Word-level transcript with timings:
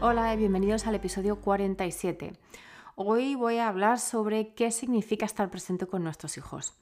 Hola 0.00 0.32
y 0.32 0.36
bienvenidos 0.36 0.86
al 0.86 0.94
episodio 0.94 1.40
47. 1.40 2.32
Hoy 2.94 3.34
voy 3.34 3.56
a 3.56 3.66
hablar 3.66 3.98
sobre 3.98 4.54
qué 4.54 4.70
significa 4.70 5.26
estar 5.26 5.50
presente 5.50 5.88
con 5.88 6.04
nuestros 6.04 6.38
hijos. 6.38 6.76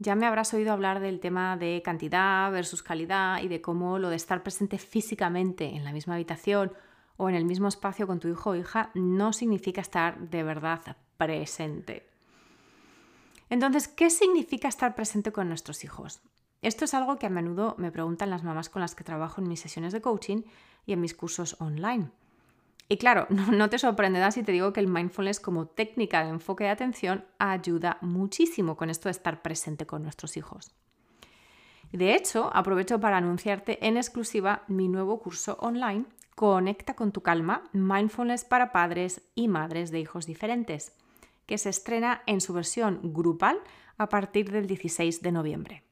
Ya 0.00 0.16
me 0.16 0.26
habrás 0.26 0.52
oído 0.54 0.72
hablar 0.72 0.98
del 0.98 1.20
tema 1.20 1.56
de 1.56 1.80
cantidad 1.84 2.50
versus 2.50 2.82
calidad 2.82 3.40
y 3.42 3.46
de 3.46 3.60
cómo 3.60 4.00
lo 4.00 4.10
de 4.10 4.16
estar 4.16 4.42
presente 4.42 4.76
físicamente 4.78 5.66
en 5.66 5.84
la 5.84 5.92
misma 5.92 6.14
habitación 6.14 6.72
o 7.16 7.28
en 7.28 7.36
el 7.36 7.44
mismo 7.44 7.68
espacio 7.68 8.08
con 8.08 8.18
tu 8.18 8.26
hijo 8.26 8.50
o 8.50 8.56
hija 8.56 8.90
no 8.94 9.32
significa 9.32 9.80
estar 9.80 10.18
de 10.18 10.42
verdad 10.42 10.96
presente. 11.16 12.08
Entonces, 13.50 13.86
¿qué 13.86 14.10
significa 14.10 14.66
estar 14.66 14.96
presente 14.96 15.30
con 15.30 15.46
nuestros 15.46 15.84
hijos? 15.84 16.22
Esto 16.60 16.86
es 16.86 16.94
algo 16.94 17.20
que 17.20 17.26
a 17.26 17.30
menudo 17.30 17.76
me 17.78 17.92
preguntan 17.92 18.30
las 18.30 18.42
mamás 18.42 18.68
con 18.68 18.82
las 18.82 18.96
que 18.96 19.04
trabajo 19.04 19.40
en 19.40 19.46
mis 19.46 19.60
sesiones 19.60 19.92
de 19.92 20.00
coaching 20.00 20.42
y 20.86 20.92
en 20.92 21.00
mis 21.00 21.14
cursos 21.14 21.54
online. 21.60 22.10
Y 22.88 22.96
claro, 22.96 23.26
no 23.52 23.68
te 23.70 23.78
sorprenderá 23.78 24.30
si 24.30 24.42
te 24.42 24.52
digo 24.52 24.72
que 24.72 24.80
el 24.80 24.88
mindfulness 24.88 25.40
como 25.40 25.66
técnica 25.66 26.24
de 26.24 26.30
enfoque 26.30 26.64
de 26.64 26.70
atención 26.70 27.24
ayuda 27.38 27.98
muchísimo 28.00 28.76
con 28.76 28.90
esto 28.90 29.08
de 29.08 29.12
estar 29.12 29.42
presente 29.42 29.86
con 29.86 30.02
nuestros 30.02 30.36
hijos. 30.36 30.72
De 31.92 32.14
hecho, 32.14 32.50
aprovecho 32.54 33.00
para 33.00 33.16
anunciarte 33.16 33.86
en 33.86 33.96
exclusiva 33.96 34.62
mi 34.68 34.88
nuevo 34.88 35.20
curso 35.20 35.56
online, 35.60 36.04
Conecta 36.34 36.94
con 36.94 37.10
tu 37.10 37.20
calma, 37.20 37.64
Mindfulness 37.72 38.44
para 38.44 38.70
padres 38.70 39.22
y 39.34 39.48
madres 39.48 39.90
de 39.90 39.98
hijos 39.98 40.24
diferentes, 40.24 40.92
que 41.46 41.58
se 41.58 41.68
estrena 41.68 42.22
en 42.26 42.40
su 42.40 42.52
versión 42.52 43.00
grupal 43.02 43.58
a 43.96 44.08
partir 44.08 44.52
del 44.52 44.68
16 44.68 45.20
de 45.20 45.32
noviembre. 45.32 45.82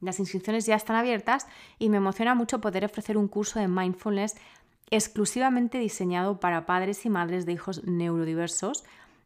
Las 0.00 0.18
inscripciones 0.18 0.66
ya 0.66 0.74
están 0.74 0.96
abiertas 0.96 1.46
y 1.78 1.90
me 1.90 1.98
emociona 1.98 2.34
mucho 2.34 2.60
poder 2.60 2.84
ofrecer 2.84 3.16
un 3.16 3.28
curso 3.28 3.60
de 3.60 3.68
mindfulness 3.68 4.34
exclusivamente 4.90 5.78
diseñado 5.78 6.40
para 6.40 6.66
padres 6.66 7.04
y 7.04 7.10
madres 7.10 7.46
de 7.46 7.52
hijos 7.52 7.84
neurodiversos, 7.84 8.84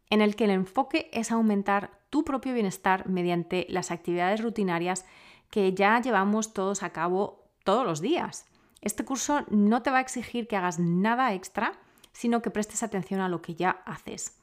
en 0.08 0.20
el 0.22 0.36
que 0.36 0.44
el 0.44 0.50
enfoque 0.50 1.08
es 1.12 1.30
aumentar 1.30 1.90
tu 2.10 2.24
propio 2.24 2.52
bienestar 2.52 3.08
mediante 3.08 3.66
las 3.68 3.90
actividades 3.90 4.42
rutinarias 4.42 5.04
que 5.50 5.72
ya 5.74 6.00
llevamos 6.00 6.52
todos 6.52 6.82
a 6.82 6.90
cabo 6.90 7.44
todos 7.64 7.86
los 7.86 8.00
días. 8.00 8.46
Este 8.80 9.04
curso 9.04 9.44
no 9.50 9.82
te 9.82 9.90
va 9.90 9.98
a 9.98 10.02
exigir 10.02 10.48
que 10.48 10.56
hagas 10.56 10.78
nada 10.78 11.34
extra, 11.34 11.72
sino 12.12 12.42
que 12.42 12.50
prestes 12.50 12.82
atención 12.82 13.20
a 13.20 13.28
lo 13.28 13.42
que 13.42 13.54
ya 13.54 13.82
haces. 13.84 14.36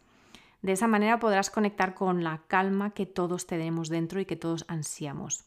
De 0.61 0.71
esa 0.71 0.88
manera 0.88 1.19
podrás 1.19 1.49
conectar 1.49 1.93
con 1.93 2.23
la 2.23 2.41
calma 2.47 2.91
que 2.91 3.05
todos 3.05 3.47
tenemos 3.47 3.89
dentro 3.89 4.19
y 4.19 4.25
que 4.25 4.35
todos 4.35 4.65
ansiamos. 4.67 5.45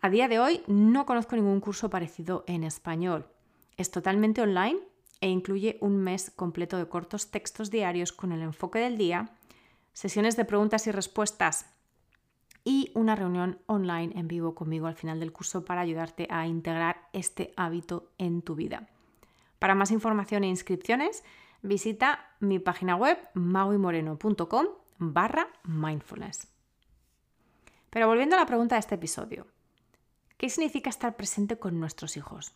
A 0.00 0.10
día 0.10 0.28
de 0.28 0.38
hoy 0.38 0.62
no 0.66 1.06
conozco 1.06 1.34
ningún 1.34 1.60
curso 1.60 1.90
parecido 1.90 2.44
en 2.46 2.62
español. 2.62 3.26
Es 3.78 3.92
totalmente 3.92 4.42
online 4.42 4.80
e 5.20 5.28
incluye 5.28 5.78
un 5.80 5.96
mes 5.96 6.32
completo 6.34 6.76
de 6.76 6.88
cortos 6.88 7.30
textos 7.30 7.70
diarios 7.70 8.12
con 8.12 8.32
el 8.32 8.42
enfoque 8.42 8.80
del 8.80 8.98
día, 8.98 9.30
sesiones 9.92 10.36
de 10.36 10.44
preguntas 10.44 10.88
y 10.88 10.90
respuestas 10.90 11.66
y 12.64 12.90
una 12.94 13.14
reunión 13.14 13.60
online 13.66 14.18
en 14.18 14.26
vivo 14.26 14.56
conmigo 14.56 14.88
al 14.88 14.96
final 14.96 15.20
del 15.20 15.32
curso 15.32 15.64
para 15.64 15.80
ayudarte 15.80 16.26
a 16.28 16.46
integrar 16.48 17.08
este 17.12 17.52
hábito 17.56 18.10
en 18.18 18.42
tu 18.42 18.56
vida. 18.56 18.88
Para 19.60 19.76
más 19.76 19.92
información 19.92 20.42
e 20.42 20.48
inscripciones, 20.48 21.22
visita 21.62 22.34
mi 22.40 22.58
página 22.58 22.96
web 22.96 23.16
mauimoreno.com 23.34 24.66
barra 24.98 25.48
mindfulness. 25.62 26.48
Pero 27.90 28.08
volviendo 28.08 28.34
a 28.34 28.40
la 28.40 28.46
pregunta 28.46 28.74
de 28.74 28.80
este 28.80 28.96
episodio, 28.96 29.46
¿qué 30.36 30.50
significa 30.50 30.90
estar 30.90 31.16
presente 31.16 31.58
con 31.58 31.78
nuestros 31.78 32.16
hijos? 32.16 32.54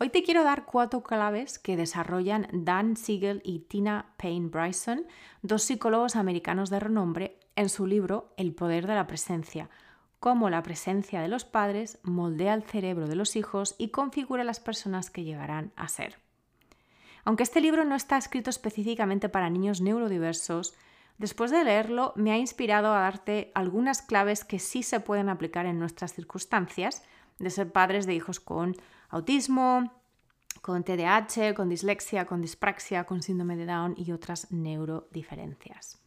Hoy 0.00 0.10
te 0.10 0.22
quiero 0.22 0.44
dar 0.44 0.64
cuatro 0.64 1.02
claves 1.02 1.58
que 1.58 1.76
desarrollan 1.76 2.46
Dan 2.52 2.96
Siegel 2.96 3.42
y 3.44 3.58
Tina 3.58 4.14
Payne 4.16 4.48
Bryson, 4.48 5.04
dos 5.42 5.64
psicólogos 5.64 6.14
americanos 6.14 6.70
de 6.70 6.78
renombre, 6.78 7.40
en 7.56 7.68
su 7.68 7.84
libro 7.84 8.32
El 8.36 8.54
poder 8.54 8.86
de 8.86 8.94
la 8.94 9.08
presencia, 9.08 9.68
cómo 10.20 10.50
la 10.50 10.62
presencia 10.62 11.20
de 11.20 11.26
los 11.26 11.44
padres 11.44 11.98
moldea 12.04 12.54
el 12.54 12.62
cerebro 12.62 13.08
de 13.08 13.16
los 13.16 13.34
hijos 13.34 13.74
y 13.76 13.88
configura 13.88 14.44
las 14.44 14.60
personas 14.60 15.10
que 15.10 15.24
llegarán 15.24 15.72
a 15.74 15.88
ser. 15.88 16.20
Aunque 17.24 17.42
este 17.42 17.60
libro 17.60 17.84
no 17.84 17.96
está 17.96 18.18
escrito 18.18 18.50
específicamente 18.50 19.28
para 19.28 19.50
niños 19.50 19.80
neurodiversos, 19.80 20.74
después 21.18 21.50
de 21.50 21.64
leerlo 21.64 22.12
me 22.14 22.30
ha 22.30 22.38
inspirado 22.38 22.94
a 22.94 23.00
darte 23.00 23.50
algunas 23.52 24.00
claves 24.02 24.44
que 24.44 24.60
sí 24.60 24.84
se 24.84 25.00
pueden 25.00 25.28
aplicar 25.28 25.66
en 25.66 25.80
nuestras 25.80 26.14
circunstancias 26.14 27.02
de 27.38 27.50
ser 27.50 27.72
padres 27.72 28.06
de 28.06 28.14
hijos 28.14 28.40
con 28.40 28.76
autismo, 29.08 29.92
con 30.60 30.84
TDAH, 30.84 31.54
con 31.54 31.68
dislexia, 31.68 32.26
con 32.26 32.42
dispraxia, 32.42 33.04
con 33.04 33.22
síndrome 33.22 33.56
de 33.56 33.66
Down 33.66 33.94
y 33.96 34.12
otras 34.12 34.50
neurodiferencias. 34.50 36.00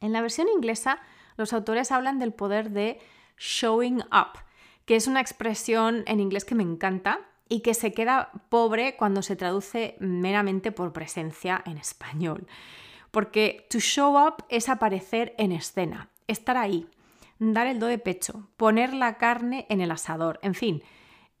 En 0.00 0.12
la 0.12 0.20
versión 0.20 0.48
inglesa, 0.48 0.98
los 1.36 1.52
autores 1.52 1.92
hablan 1.92 2.18
del 2.18 2.32
poder 2.32 2.70
de 2.70 3.00
showing 3.38 4.00
up, 4.00 4.38
que 4.84 4.96
es 4.96 5.06
una 5.06 5.20
expresión 5.20 6.02
en 6.06 6.20
inglés 6.20 6.44
que 6.44 6.54
me 6.54 6.64
encanta 6.64 7.20
y 7.48 7.60
que 7.60 7.74
se 7.74 7.92
queda 7.92 8.32
pobre 8.48 8.96
cuando 8.96 9.22
se 9.22 9.36
traduce 9.36 9.96
meramente 10.00 10.72
por 10.72 10.92
presencia 10.92 11.62
en 11.66 11.78
español. 11.78 12.46
Porque 13.10 13.66
to 13.70 13.78
show 13.78 14.16
up 14.16 14.44
es 14.48 14.68
aparecer 14.68 15.34
en 15.38 15.52
escena, 15.52 16.08
estar 16.26 16.56
ahí, 16.56 16.88
dar 17.38 17.66
el 17.66 17.78
do 17.78 17.86
de 17.86 17.98
pecho, 17.98 18.48
poner 18.56 18.94
la 18.94 19.18
carne 19.18 19.66
en 19.68 19.80
el 19.80 19.90
asador, 19.90 20.38
en 20.42 20.54
fin, 20.54 20.82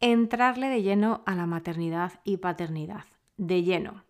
entrarle 0.00 0.68
de 0.68 0.82
lleno 0.82 1.22
a 1.26 1.34
la 1.34 1.46
maternidad 1.46 2.20
y 2.24 2.38
paternidad, 2.38 3.04
de 3.36 3.62
lleno. 3.62 4.04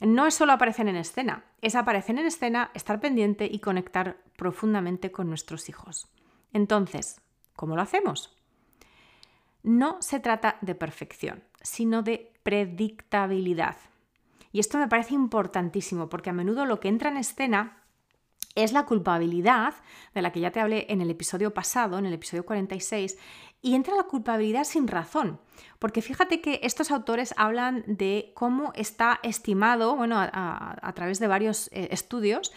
No 0.00 0.26
es 0.26 0.34
solo 0.34 0.52
aparecer 0.52 0.88
en 0.88 0.96
escena, 0.96 1.44
es 1.60 1.74
aparecer 1.74 2.18
en 2.18 2.26
escena, 2.26 2.70
estar 2.74 3.00
pendiente 3.00 3.48
y 3.50 3.60
conectar 3.60 4.18
profundamente 4.36 5.12
con 5.12 5.28
nuestros 5.28 5.68
hijos. 5.68 6.08
Entonces, 6.52 7.20
¿cómo 7.54 7.76
lo 7.76 7.82
hacemos? 7.82 8.36
No 9.62 10.02
se 10.02 10.18
trata 10.18 10.58
de 10.60 10.74
perfección, 10.74 11.44
sino 11.62 12.02
de 12.02 12.32
predictabilidad. 12.42 13.76
Y 14.50 14.58
esto 14.58 14.76
me 14.76 14.88
parece 14.88 15.14
importantísimo 15.14 16.08
porque 16.08 16.30
a 16.30 16.34
menudo 16.34 16.66
lo 16.66 16.80
que 16.80 16.88
entra 16.88 17.10
en 17.10 17.16
escena 17.16 17.81
es 18.54 18.72
la 18.72 18.84
culpabilidad, 18.84 19.74
de 20.14 20.22
la 20.22 20.32
que 20.32 20.40
ya 20.40 20.50
te 20.50 20.60
hablé 20.60 20.86
en 20.88 21.00
el 21.00 21.10
episodio 21.10 21.54
pasado, 21.54 21.98
en 21.98 22.06
el 22.06 22.12
episodio 22.12 22.44
46, 22.44 23.18
y 23.62 23.74
entra 23.74 23.96
la 23.96 24.04
culpabilidad 24.04 24.64
sin 24.64 24.88
razón, 24.88 25.40
porque 25.78 26.02
fíjate 26.02 26.40
que 26.40 26.60
estos 26.64 26.90
autores 26.90 27.32
hablan 27.36 27.84
de 27.86 28.32
cómo 28.34 28.72
está 28.74 29.20
estimado, 29.22 29.96
bueno, 29.96 30.16
a, 30.18 30.92
través 30.94 31.20
de 31.20 31.28
varios 31.28 31.68
eh, 31.72 31.88
estudios, 31.92 32.52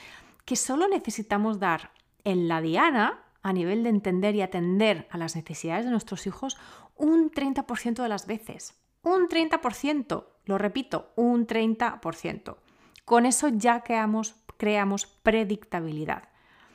que 0.46 0.56
solo 0.56 0.88
necesitamos 0.88 1.60
dar 1.60 1.92
en 2.24 2.48
la 2.48 2.62
diana, 2.62 3.22
a 3.44 3.54
nivel 3.54 3.84
de 3.84 3.90
entender 3.90 4.34
y 4.34 4.42
atender 4.42 5.08
a 5.12 5.20
las 5.20 5.36
necesidades 5.36 5.86
de 5.86 5.92
nuestros 5.92 6.26
hijos, 6.26 6.58
un 6.96 7.30
30% 7.30 8.02
de 8.02 8.10
las 8.10 8.26
veces. 8.26 8.74
Un 9.04 9.28
30%, 9.28 10.26
lo 10.46 10.58
repito, 10.58 11.12
un 11.16 11.46
30%. 11.46 12.58
Con 13.06 13.28
eso 13.28 13.50
ya 13.50 13.82
quedamos 13.82 14.36
creamos 14.58 15.06
predictabilidad. 15.06 16.24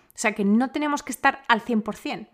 O 0.08 0.18
sea 0.20 0.32
que 0.32 0.44
no 0.44 0.70
tenemos 0.70 1.02
que 1.02 1.12
estar 1.12 1.42
al 1.48 1.62
100%. 1.62 2.28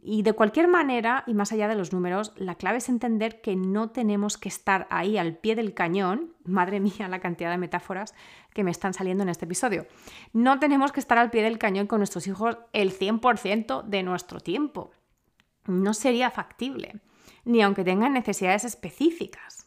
Y 0.00 0.22
de 0.22 0.32
cualquier 0.32 0.68
manera, 0.68 1.24
y 1.26 1.34
más 1.34 1.52
allá 1.52 1.66
de 1.66 1.74
los 1.74 1.92
números, 1.92 2.32
la 2.36 2.54
clave 2.54 2.78
es 2.78 2.88
entender 2.88 3.40
que 3.40 3.56
no 3.56 3.90
tenemos 3.90 4.38
que 4.38 4.48
estar 4.48 4.86
ahí 4.90 5.18
al 5.18 5.36
pie 5.36 5.56
del 5.56 5.74
cañón. 5.74 6.32
Madre 6.44 6.80
mía, 6.80 7.08
la 7.08 7.18
cantidad 7.18 7.50
de 7.50 7.58
metáforas 7.58 8.14
que 8.54 8.64
me 8.64 8.70
están 8.70 8.94
saliendo 8.94 9.22
en 9.22 9.28
este 9.28 9.44
episodio. 9.44 9.86
No 10.32 10.58
tenemos 10.60 10.92
que 10.92 11.00
estar 11.00 11.18
al 11.18 11.30
pie 11.30 11.42
del 11.42 11.58
cañón 11.58 11.88
con 11.88 11.98
nuestros 11.98 12.26
hijos 12.26 12.56
el 12.72 12.96
100% 12.96 13.82
de 13.82 14.02
nuestro 14.02 14.40
tiempo. 14.40 14.92
No 15.66 15.92
sería 15.94 16.30
factible, 16.30 17.00
ni 17.44 17.60
aunque 17.62 17.84
tengan 17.84 18.14
necesidades 18.14 18.64
específicas. 18.64 19.57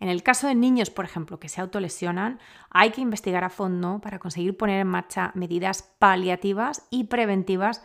En 0.00 0.08
el 0.08 0.22
caso 0.22 0.46
de 0.46 0.54
niños, 0.54 0.90
por 0.90 1.04
ejemplo, 1.04 1.40
que 1.40 1.48
se 1.48 1.60
autolesionan, 1.60 2.38
hay 2.70 2.90
que 2.90 3.00
investigar 3.00 3.44
a 3.44 3.50
fondo 3.50 4.00
para 4.00 4.18
conseguir 4.18 4.56
poner 4.56 4.80
en 4.80 4.86
marcha 4.86 5.32
medidas 5.34 5.82
paliativas 5.82 6.86
y 6.90 7.04
preventivas 7.04 7.82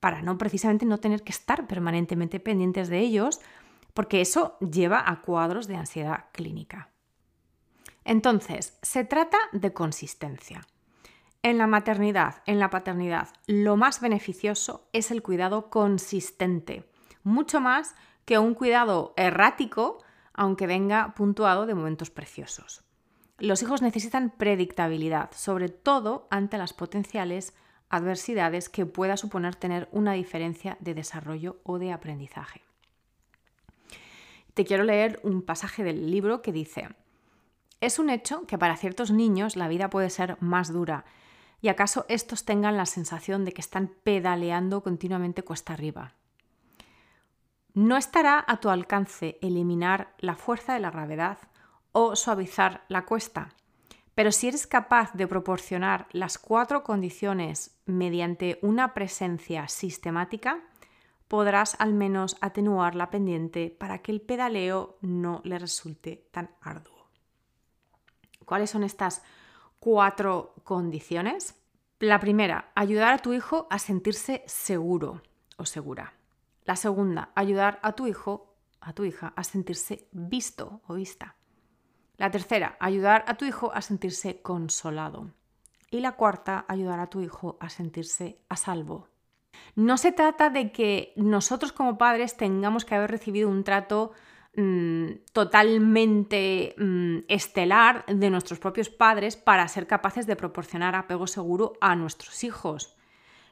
para 0.00 0.20
no 0.20 0.36
precisamente 0.36 0.84
no 0.84 0.98
tener 0.98 1.22
que 1.22 1.32
estar 1.32 1.66
permanentemente 1.66 2.38
pendientes 2.38 2.88
de 2.88 3.00
ellos, 3.00 3.40
porque 3.94 4.20
eso 4.20 4.58
lleva 4.58 5.02
a 5.06 5.22
cuadros 5.22 5.66
de 5.66 5.76
ansiedad 5.76 6.26
clínica. 6.32 6.90
Entonces, 8.04 8.78
se 8.82 9.04
trata 9.04 9.38
de 9.52 9.72
consistencia. 9.72 10.66
En 11.42 11.56
la 11.56 11.66
maternidad, 11.66 12.42
en 12.44 12.58
la 12.58 12.68
paternidad, 12.68 13.28
lo 13.46 13.76
más 13.76 14.00
beneficioso 14.00 14.88
es 14.92 15.10
el 15.10 15.22
cuidado 15.22 15.70
consistente, 15.70 16.90
mucho 17.22 17.60
más 17.60 17.94
que 18.26 18.38
un 18.38 18.52
cuidado 18.52 19.14
errático, 19.16 20.03
aunque 20.34 20.66
venga 20.66 21.14
puntuado 21.14 21.66
de 21.66 21.74
momentos 21.74 22.10
preciosos. 22.10 22.84
Los 23.38 23.62
hijos 23.62 23.82
necesitan 23.82 24.30
predictabilidad, 24.30 25.30
sobre 25.32 25.68
todo 25.68 26.28
ante 26.30 26.58
las 26.58 26.72
potenciales 26.72 27.54
adversidades 27.88 28.68
que 28.68 28.86
pueda 28.86 29.16
suponer 29.16 29.54
tener 29.54 29.88
una 29.92 30.12
diferencia 30.12 30.76
de 30.80 30.94
desarrollo 30.94 31.60
o 31.64 31.78
de 31.78 31.92
aprendizaje. 31.92 32.62
Te 34.54 34.64
quiero 34.64 34.84
leer 34.84 35.20
un 35.24 35.42
pasaje 35.42 35.82
del 35.82 36.10
libro 36.10 36.42
que 36.42 36.52
dice, 36.52 36.88
es 37.80 37.98
un 37.98 38.08
hecho 38.08 38.46
que 38.46 38.56
para 38.56 38.76
ciertos 38.76 39.10
niños 39.10 39.56
la 39.56 39.68
vida 39.68 39.90
puede 39.90 40.10
ser 40.10 40.36
más 40.40 40.72
dura 40.72 41.04
y 41.60 41.68
acaso 41.68 42.06
estos 42.08 42.44
tengan 42.44 42.76
la 42.76 42.86
sensación 42.86 43.44
de 43.44 43.52
que 43.52 43.60
están 43.60 43.88
pedaleando 44.04 44.82
continuamente 44.82 45.42
cuesta 45.42 45.72
arriba. 45.72 46.14
No 47.74 47.96
estará 47.96 48.44
a 48.46 48.58
tu 48.58 48.68
alcance 48.70 49.36
eliminar 49.42 50.14
la 50.18 50.36
fuerza 50.36 50.74
de 50.74 50.80
la 50.80 50.92
gravedad 50.92 51.38
o 51.90 52.14
suavizar 52.14 52.84
la 52.88 53.04
cuesta, 53.04 53.52
pero 54.14 54.30
si 54.30 54.46
eres 54.46 54.68
capaz 54.68 55.12
de 55.14 55.26
proporcionar 55.26 56.06
las 56.12 56.38
cuatro 56.38 56.84
condiciones 56.84 57.76
mediante 57.84 58.60
una 58.62 58.94
presencia 58.94 59.66
sistemática, 59.66 60.62
podrás 61.26 61.74
al 61.80 61.94
menos 61.94 62.36
atenuar 62.40 62.94
la 62.94 63.10
pendiente 63.10 63.74
para 63.76 63.98
que 63.98 64.12
el 64.12 64.20
pedaleo 64.20 64.98
no 65.00 65.40
le 65.42 65.58
resulte 65.58 66.28
tan 66.30 66.50
arduo. 66.60 67.08
¿Cuáles 68.44 68.70
son 68.70 68.84
estas 68.84 69.24
cuatro 69.80 70.54
condiciones? 70.62 71.60
La 71.98 72.20
primera, 72.20 72.70
ayudar 72.76 73.14
a 73.14 73.18
tu 73.18 73.32
hijo 73.32 73.66
a 73.68 73.80
sentirse 73.80 74.44
seguro 74.46 75.22
o 75.56 75.66
segura. 75.66 76.14
La 76.64 76.76
segunda, 76.76 77.30
ayudar 77.34 77.78
a 77.82 77.92
tu 77.92 78.06
hijo, 78.06 78.56
a 78.80 78.94
tu 78.94 79.04
hija, 79.04 79.32
a 79.36 79.44
sentirse 79.44 80.08
visto 80.12 80.80
o 80.86 80.94
vista. 80.94 81.36
La 82.16 82.30
tercera, 82.30 82.76
ayudar 82.80 83.24
a 83.26 83.34
tu 83.34 83.44
hijo 83.44 83.72
a 83.74 83.82
sentirse 83.82 84.40
consolado. 84.40 85.30
Y 85.90 86.00
la 86.00 86.12
cuarta, 86.12 86.64
ayudar 86.68 87.00
a 87.00 87.08
tu 87.08 87.20
hijo 87.20 87.58
a 87.60 87.68
sentirse 87.68 88.40
a 88.48 88.56
salvo. 88.56 89.08
No 89.76 89.98
se 89.98 90.12
trata 90.12 90.50
de 90.50 90.72
que 90.72 91.12
nosotros 91.16 91.72
como 91.72 91.98
padres 91.98 92.36
tengamos 92.36 92.84
que 92.84 92.94
haber 92.94 93.10
recibido 93.10 93.48
un 93.48 93.62
trato 93.62 94.12
mm, 94.56 95.10
totalmente 95.32 96.74
mm, 96.78 97.18
estelar 97.28 98.06
de 98.06 98.30
nuestros 98.30 98.58
propios 98.58 98.88
padres 98.88 99.36
para 99.36 99.68
ser 99.68 99.86
capaces 99.86 100.26
de 100.26 100.36
proporcionar 100.36 100.94
apego 100.94 101.26
seguro 101.26 101.74
a 101.80 101.94
nuestros 101.94 102.42
hijos. 102.42 102.96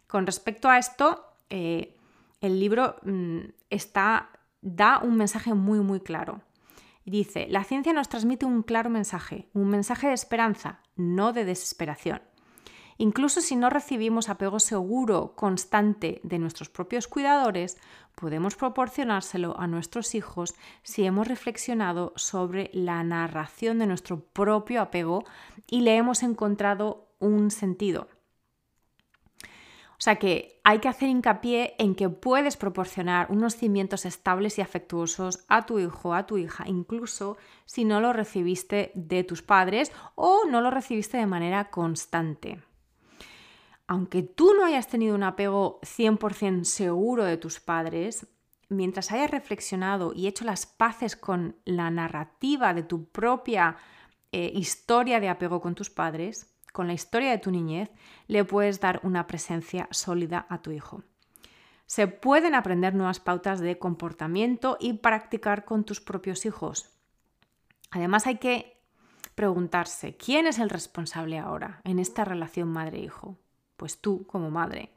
Con 0.07 0.27
respecto 0.27 0.69
a 0.69 0.79
esto, 0.79 1.25
eh, 1.51 1.97
el 2.43 2.61
libro 2.61 2.97
mm, 3.05 3.39
da 4.61 5.01
un 5.03 5.17
mensaje 5.17 5.55
muy, 5.55 5.81
muy 5.81 6.01
claro. 6.01 6.43
Dice, 7.05 7.47
la 7.49 7.65
ciencia 7.65 7.93
nos 7.93 8.09
transmite 8.09 8.47
un 8.47 8.63
claro 8.63 8.91
mensaje, 8.91 9.49
un 9.55 9.69
mensaje 9.69 10.09
de 10.09 10.15
esperanza, 10.15 10.81
no 10.95 11.33
de 11.33 11.45
desesperación. 11.45 12.21
Incluso 12.99 13.41
si 13.41 13.57
no 13.57 13.71
recibimos 13.71 14.29
apego 14.29 14.61
seguro, 14.61 15.35
constante 15.35 16.21
de 16.23 16.39
nuestros 16.39 16.69
propios 16.69 17.09
cuidadores, 17.09 17.79
podemos 18.15 18.55
proporcionárselo 18.55 19.59
a 19.59 19.67
nuestros 19.67 20.15
hijos 20.15 20.55
si 20.83 21.05
hemos 21.05 21.27
reflexionado 21.27 22.13
sobre 22.17 22.71
la 22.73 23.03
narración 23.03 23.79
de 23.79 23.87
nuestro 23.87 24.21
propio 24.21 24.83
apego 24.83 25.25
y 25.67 25.81
le 25.81 25.97
hemos 25.97 26.23
encontrado 26.23 27.09
un 27.19 27.51
sentido. 27.51 28.09
O 30.03 30.05
sea 30.05 30.17
que 30.17 30.61
hay 30.65 30.81
que 30.81 30.89
hacer 30.89 31.09
hincapié 31.09 31.77
en 31.79 31.95
que 31.95 32.09
puedes 32.09 32.57
proporcionar 32.57 33.31
unos 33.31 33.55
cimientos 33.55 34.05
estables 34.05 34.59
y 34.59 34.61
afectuosos 34.61 35.45
a 35.47 35.65
tu 35.65 35.79
hijo, 35.79 36.13
a 36.13 36.27
tu 36.27 36.39
hija, 36.39 36.65
incluso 36.67 37.37
si 37.67 37.85
no 37.85 38.01
lo 38.01 38.13
recibiste 38.13 38.91
de 38.97 39.23
tus 39.23 39.43
padres 39.43 39.93
o 40.17 40.41
no 40.51 40.61
lo 40.61 40.73
recibiste 40.73 41.19
de 41.19 41.27
manera 41.27 41.71
constante. 41.71 42.61
Aunque 43.87 44.25
tú 44.25 44.55
no 44.55 44.65
hayas 44.65 44.89
tenido 44.89 45.15
un 45.15 45.23
apego 45.23 45.79
100% 45.83 46.65
seguro 46.65 47.23
de 47.23 47.37
tus 47.37 47.61
padres, 47.61 48.27
mientras 48.71 49.13
hayas 49.13 49.31
reflexionado 49.31 50.13
y 50.17 50.27
hecho 50.27 50.45
las 50.45 50.67
paces 50.67 51.15
con 51.15 51.55
la 51.65 51.93
narrativa 51.93 52.75
de 52.75 52.83
tu 52.83 53.05
propia 53.05 53.77
eh, 54.33 54.51
historia 54.53 55.21
de 55.21 55.29
apego 55.29 55.61
con 55.61 55.77
tus 55.77 55.91
padres, 55.91 56.52
con 56.73 56.87
la 56.87 56.95
historia 56.95 57.31
de 57.31 57.39
tu 57.39 57.51
niñez, 57.51 57.91
le 58.27 58.45
puedes 58.45 58.81
dar 58.81 59.01
una 59.03 59.27
presencia 59.27 59.89
sólida 59.91 60.47
a 60.49 60.63
tu 60.63 60.71
hijo. 60.71 61.05
Se 61.87 62.09
pueden 62.09 62.55
aprender 62.55 62.95
nuevas 62.95 63.21
pautas 63.21 63.61
de 63.61 63.79
comportamiento 63.79 64.79
y 64.81 64.95
practicar 64.95 65.65
con 65.65 65.85
tus 65.85 66.01
propios 66.01 66.47
hijos. 66.47 66.89
Además 67.91 68.27
hay 68.27 68.39
que 68.39 68.83
preguntarse, 69.35 70.17
¿quién 70.17 70.47
es 70.47 70.59
el 70.59 70.71
responsable 70.71 71.39
ahora 71.39 71.81
en 71.85 71.99
esta 71.99 72.25
relación 72.25 72.69
madre-hijo? 72.69 73.39
Pues 73.77 74.01
tú 74.01 74.27
como 74.27 74.51
madre, 74.51 74.95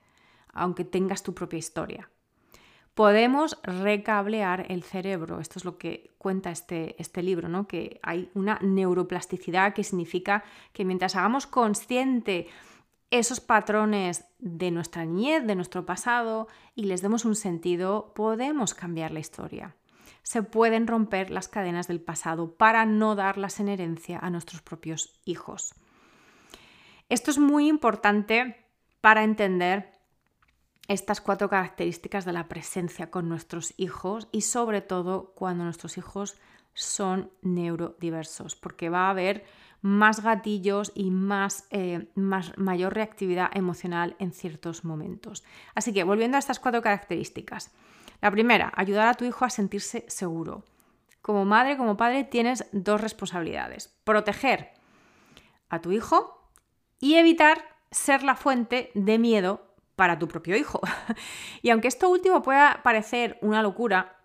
aunque 0.53 0.85
tengas 0.85 1.21
tu 1.23 1.33
propia 1.33 1.59
historia 1.59 2.09
podemos 2.95 3.59
recablear 3.63 4.65
el 4.69 4.81
cerebro. 4.81 5.39
Esto 5.39 5.59
es 5.59 5.65
lo 5.65 5.77
que 5.77 6.15
cuenta 6.17 6.49
este, 6.49 6.95
este 6.99 7.21
libro, 7.21 7.49
¿no? 7.49 7.67
que 7.67 7.99
hay 8.01 8.31
una 8.33 8.57
neuroplasticidad 8.61 9.73
que 9.73 9.83
significa 9.83 10.43
que 10.73 10.85
mientras 10.85 11.15
hagamos 11.15 11.45
consciente 11.45 12.47
esos 13.11 13.39
patrones 13.39 14.25
de 14.39 14.71
nuestra 14.71 15.05
niñez, 15.05 15.45
de 15.45 15.55
nuestro 15.55 15.85
pasado, 15.85 16.47
y 16.73 16.85
les 16.85 17.01
demos 17.01 17.25
un 17.25 17.35
sentido, 17.35 18.13
podemos 18.15 18.73
cambiar 18.73 19.11
la 19.11 19.19
historia. 19.19 19.75
Se 20.23 20.41
pueden 20.41 20.87
romper 20.87 21.29
las 21.29 21.47
cadenas 21.47 21.87
del 21.87 22.01
pasado 22.01 22.55
para 22.55 22.85
no 22.85 23.15
darlas 23.15 23.59
en 23.59 23.67
herencia 23.67 24.17
a 24.19 24.29
nuestros 24.29 24.61
propios 24.61 25.19
hijos. 25.25 25.75
Esto 27.09 27.29
es 27.29 27.37
muy 27.37 27.67
importante 27.67 28.65
para 29.01 29.23
entender 29.23 29.94
estas 30.87 31.21
cuatro 31.21 31.49
características 31.49 32.25
de 32.25 32.33
la 32.33 32.47
presencia 32.47 33.09
con 33.09 33.29
nuestros 33.29 33.73
hijos 33.77 34.27
y 34.31 34.41
sobre 34.41 34.81
todo 34.81 35.33
cuando 35.35 35.63
nuestros 35.63 35.97
hijos 35.97 36.37
son 36.73 37.31
neurodiversos, 37.41 38.55
porque 38.55 38.89
va 38.89 39.07
a 39.07 39.09
haber 39.09 39.45
más 39.81 40.21
gatillos 40.21 40.91
y 40.95 41.11
más, 41.11 41.67
eh, 41.69 42.09
más, 42.15 42.57
mayor 42.57 42.93
reactividad 42.93 43.49
emocional 43.53 44.15
en 44.19 44.31
ciertos 44.31 44.83
momentos. 44.83 45.43
Así 45.73 45.93
que 45.93 46.03
volviendo 46.03 46.37
a 46.37 46.39
estas 46.39 46.59
cuatro 46.59 46.81
características. 46.81 47.71
La 48.21 48.31
primera, 48.31 48.71
ayudar 48.75 49.07
a 49.07 49.13
tu 49.13 49.25
hijo 49.25 49.45
a 49.45 49.49
sentirse 49.49 50.05
seguro. 50.07 50.63
Como 51.21 51.45
madre, 51.45 51.77
como 51.77 51.97
padre, 51.97 52.23
tienes 52.23 52.65
dos 52.71 53.01
responsabilidades. 53.01 53.95
Proteger 54.03 54.71
a 55.69 55.81
tu 55.81 55.91
hijo 55.91 56.49
y 56.99 57.15
evitar 57.15 57.63
ser 57.91 58.23
la 58.23 58.35
fuente 58.35 58.91
de 58.95 59.19
miedo 59.19 59.74
para 59.95 60.19
tu 60.19 60.27
propio 60.27 60.55
hijo. 60.55 60.81
y 61.61 61.69
aunque 61.69 61.87
esto 61.87 62.09
último 62.09 62.41
pueda 62.41 62.81
parecer 62.83 63.37
una 63.41 63.61
locura, 63.61 64.17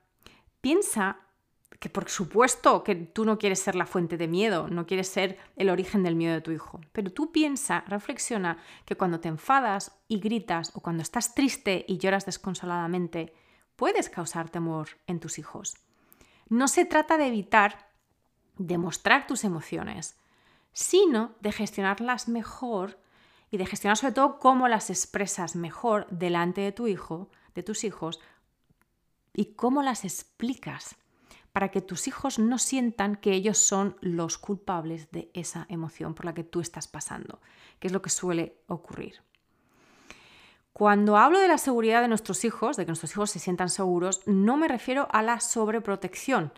piensa 0.60 1.18
que 1.80 1.88
por 1.88 2.10
supuesto 2.10 2.84
que 2.84 2.94
tú 2.94 3.24
no 3.24 3.38
quieres 3.38 3.60
ser 3.60 3.74
la 3.74 3.86
fuente 3.86 4.18
de 4.18 4.28
miedo, 4.28 4.68
no 4.68 4.86
quieres 4.86 5.08
ser 5.08 5.38
el 5.56 5.70
origen 5.70 6.02
del 6.02 6.14
miedo 6.14 6.34
de 6.34 6.42
tu 6.42 6.50
hijo, 6.50 6.78
pero 6.92 7.10
tú 7.10 7.32
piensa, 7.32 7.84
reflexiona 7.88 8.58
que 8.84 8.96
cuando 8.96 9.18
te 9.18 9.28
enfadas 9.28 9.98
y 10.06 10.20
gritas 10.20 10.72
o 10.74 10.80
cuando 10.80 11.02
estás 11.02 11.34
triste 11.34 11.86
y 11.88 11.96
lloras 11.96 12.26
desconsoladamente, 12.26 13.32
puedes 13.76 14.10
causar 14.10 14.50
temor 14.50 14.88
en 15.06 15.20
tus 15.20 15.38
hijos. 15.38 15.74
No 16.50 16.68
se 16.68 16.84
trata 16.84 17.16
de 17.16 17.28
evitar 17.28 17.88
demostrar 18.58 19.26
tus 19.26 19.44
emociones, 19.44 20.18
sino 20.74 21.34
de 21.40 21.50
gestionarlas 21.50 22.28
mejor 22.28 22.98
y 23.50 23.56
de 23.56 23.66
gestionar 23.66 23.96
sobre 23.96 24.14
todo 24.14 24.38
cómo 24.38 24.68
las 24.68 24.90
expresas 24.90 25.56
mejor 25.56 26.06
delante 26.10 26.60
de 26.60 26.72
tu 26.72 26.86
hijo, 26.86 27.30
de 27.54 27.62
tus 27.62 27.84
hijos, 27.84 28.20
y 29.34 29.54
cómo 29.54 29.82
las 29.82 30.04
explicas 30.04 30.96
para 31.52 31.70
que 31.70 31.80
tus 31.80 32.06
hijos 32.06 32.38
no 32.38 32.58
sientan 32.58 33.16
que 33.16 33.32
ellos 33.32 33.58
son 33.58 33.96
los 34.00 34.38
culpables 34.38 35.10
de 35.10 35.30
esa 35.34 35.66
emoción 35.68 36.14
por 36.14 36.24
la 36.26 36.34
que 36.34 36.44
tú 36.44 36.60
estás 36.60 36.86
pasando, 36.86 37.40
que 37.80 37.88
es 37.88 37.92
lo 37.92 38.02
que 38.02 38.10
suele 38.10 38.62
ocurrir. 38.66 39.22
Cuando 40.72 41.16
hablo 41.16 41.40
de 41.40 41.48
la 41.48 41.58
seguridad 41.58 42.00
de 42.00 42.08
nuestros 42.08 42.44
hijos, 42.44 42.76
de 42.76 42.84
que 42.84 42.90
nuestros 42.90 43.10
hijos 43.12 43.30
se 43.30 43.40
sientan 43.40 43.68
seguros, 43.68 44.22
no 44.26 44.56
me 44.56 44.68
refiero 44.68 45.08
a 45.10 45.22
la 45.22 45.40
sobreprotección, 45.40 46.52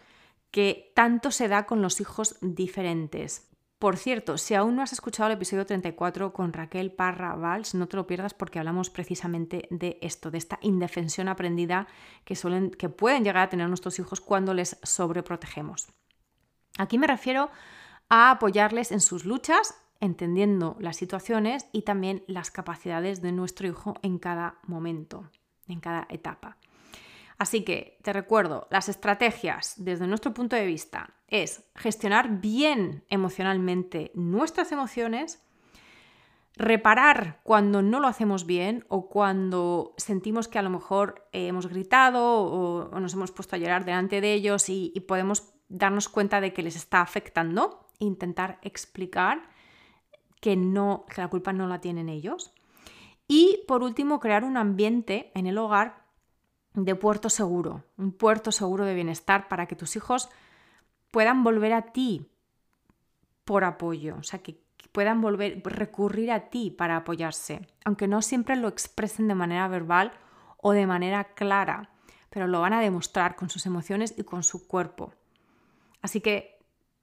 que 0.51 0.93
tanto 0.95 1.31
se 1.31 1.49
da 1.49 1.65
con 1.65 1.81
los 1.81 2.01
hijos 2.01 2.37
diferentes 2.43 3.49
Por 3.83 3.97
cierto, 3.97 4.39
si 4.39 4.55
aún 4.55 4.77
no 4.77 4.83
has 4.83 4.93
escuchado 4.93 5.29
el 5.29 5.35
episodio 5.35 5.67
34 5.67 6.33
con 6.33 6.53
Raquel 6.53 6.93
Parra 6.93 7.35
Valls, 7.35 7.75
no 7.75 7.89
te 7.89 7.97
lo 7.97 8.07
pierdas 8.07 8.33
porque 8.33 8.61
hablamos 8.61 8.91
precisamente 8.91 9.67
de 9.71 9.99
esto, 10.03 10.31
de 10.31 10.39
esta 10.39 10.61
indefensión 10.63 11.27
aprendida 11.27 11.89
que, 12.25 12.37
suelen, 12.37 12.71
que 12.71 12.89
pueden 12.89 13.25
llegar 13.25 13.43
a 13.43 13.49
tener 13.49 13.67
nuestros 13.67 13.99
hijos 13.99 14.21
cuando 14.21 14.55
les 14.55 14.79
sobreprotegemos. 14.85 15.89
Aquí 16.79 16.97
me 16.97 17.09
refiero 17.09 17.51
a 18.09 18.31
apoyarles 18.31 18.93
en 18.93 19.01
sus 19.01 19.25
luchas, 19.25 19.75
entendiendo 19.99 20.77
las 20.79 20.97
situaciones 20.97 21.67
y 21.73 21.83
también 21.83 22.23
las 22.29 22.53
capacidades 22.53 23.21
de 23.21 23.33
nuestro 23.33 23.67
hijo 23.67 23.95
en 24.03 24.21
cada 24.21 24.61
momento, 24.63 25.29
en 25.67 25.81
cada 25.81 26.07
etapa. 26.09 26.57
Así 27.43 27.65
que 27.65 27.99
te 28.03 28.13
recuerdo, 28.13 28.69
las 28.71 28.89
estrategias 28.89 29.75
desde 29.77 30.07
nuestro 30.07 30.33
punto 30.33 30.55
de 30.55 30.65
vista 30.65 31.13
es 31.27 31.65
gestionar 31.75 32.41
bien 32.41 33.03
emocionalmente 33.09 34.13
nuestras 34.15 34.71
emociones, 34.71 35.45
reparar 36.55 37.41
cuando 37.43 37.83
no 37.83 37.99
lo 37.99 38.07
hacemos 38.07 38.47
bien 38.47 38.85
o 38.87 39.09
cuando 39.09 39.93
sentimos 39.97 40.47
que 40.47 40.61
a 40.61 40.63
lo 40.63 40.71
mejor 40.71 41.29
eh, 41.33 41.49
hemos 41.49 41.67
gritado 41.67 42.23
o, 42.45 43.01
nos 43.01 43.15
hemos 43.15 43.33
puesto 43.33 43.57
a 43.57 43.59
llorar 43.59 43.85
delante 43.85 44.21
de 44.21 44.35
ellos 44.35 44.69
y, 44.69 44.93
podemos 45.09 45.53
darnos 45.69 46.09
cuenta 46.09 46.41
de 46.41 46.53
que 46.53 46.63
les 46.63 46.77
está 46.77 47.01
afectando, 47.01 47.89
intentar 47.99 48.61
explicar 48.63 49.51
que, 50.41 50.55
no, 50.55 51.07
que 51.13 51.21
la 51.21 51.27
culpa 51.27 51.53
no 51.53 51.67
la 51.67 51.81
tienen 51.81 52.09
ellos. 52.09 52.53
Y 53.27 53.65
por 53.67 53.83
último, 53.83 54.21
crear 54.21 54.45
un 54.45 54.57
ambiente 54.57 55.33
en 55.35 55.49
el 55.49 55.59
hogar 55.59 56.02
de 56.75 56.95
puerto 56.95 57.29
seguro, 57.29 57.85
un 57.97 58.13
puerto 58.13 58.53
seguro 58.53 58.85
de 58.85 58.95
bienestar 58.95 59.49
para 59.49 59.67
que 59.67 59.77
tus 59.77 59.97
hijos 59.97 60.29
puedan 61.11 61.45
volver 61.45 61.73
a 61.73 61.93
ti 61.93 62.27
por 63.45 63.65
apoyo, 63.65 64.17
o 64.19 64.23
sea, 64.23 64.41
que 64.41 64.63
puedan 64.93 65.21
volver, 65.21 65.63
recurrir 65.65 66.31
a 66.31 66.51
ti 66.51 66.71
para 66.71 66.97
apoyarse, 66.97 67.67
aunque 67.85 68.09
no 68.09 68.23
siempre 68.23 68.57
lo 68.57 68.69
expresen 68.69 69.29
de 69.29 69.35
manera 69.35 69.67
verbal 69.69 70.13
o 70.59 70.73
de 70.73 70.87
manera 70.87 71.25
clara, 71.35 71.91
pero 72.31 72.47
lo 72.47 72.61
van 72.61 72.73
a 72.73 72.81
demostrar 72.81 73.37
con 73.37 73.51
sus 73.51 73.67
emociones 73.67 74.15
y 74.17 74.25
con 74.25 74.43
su 74.43 74.67
cuerpo. 74.67 75.13
Así 76.01 76.21
que, 76.21 76.59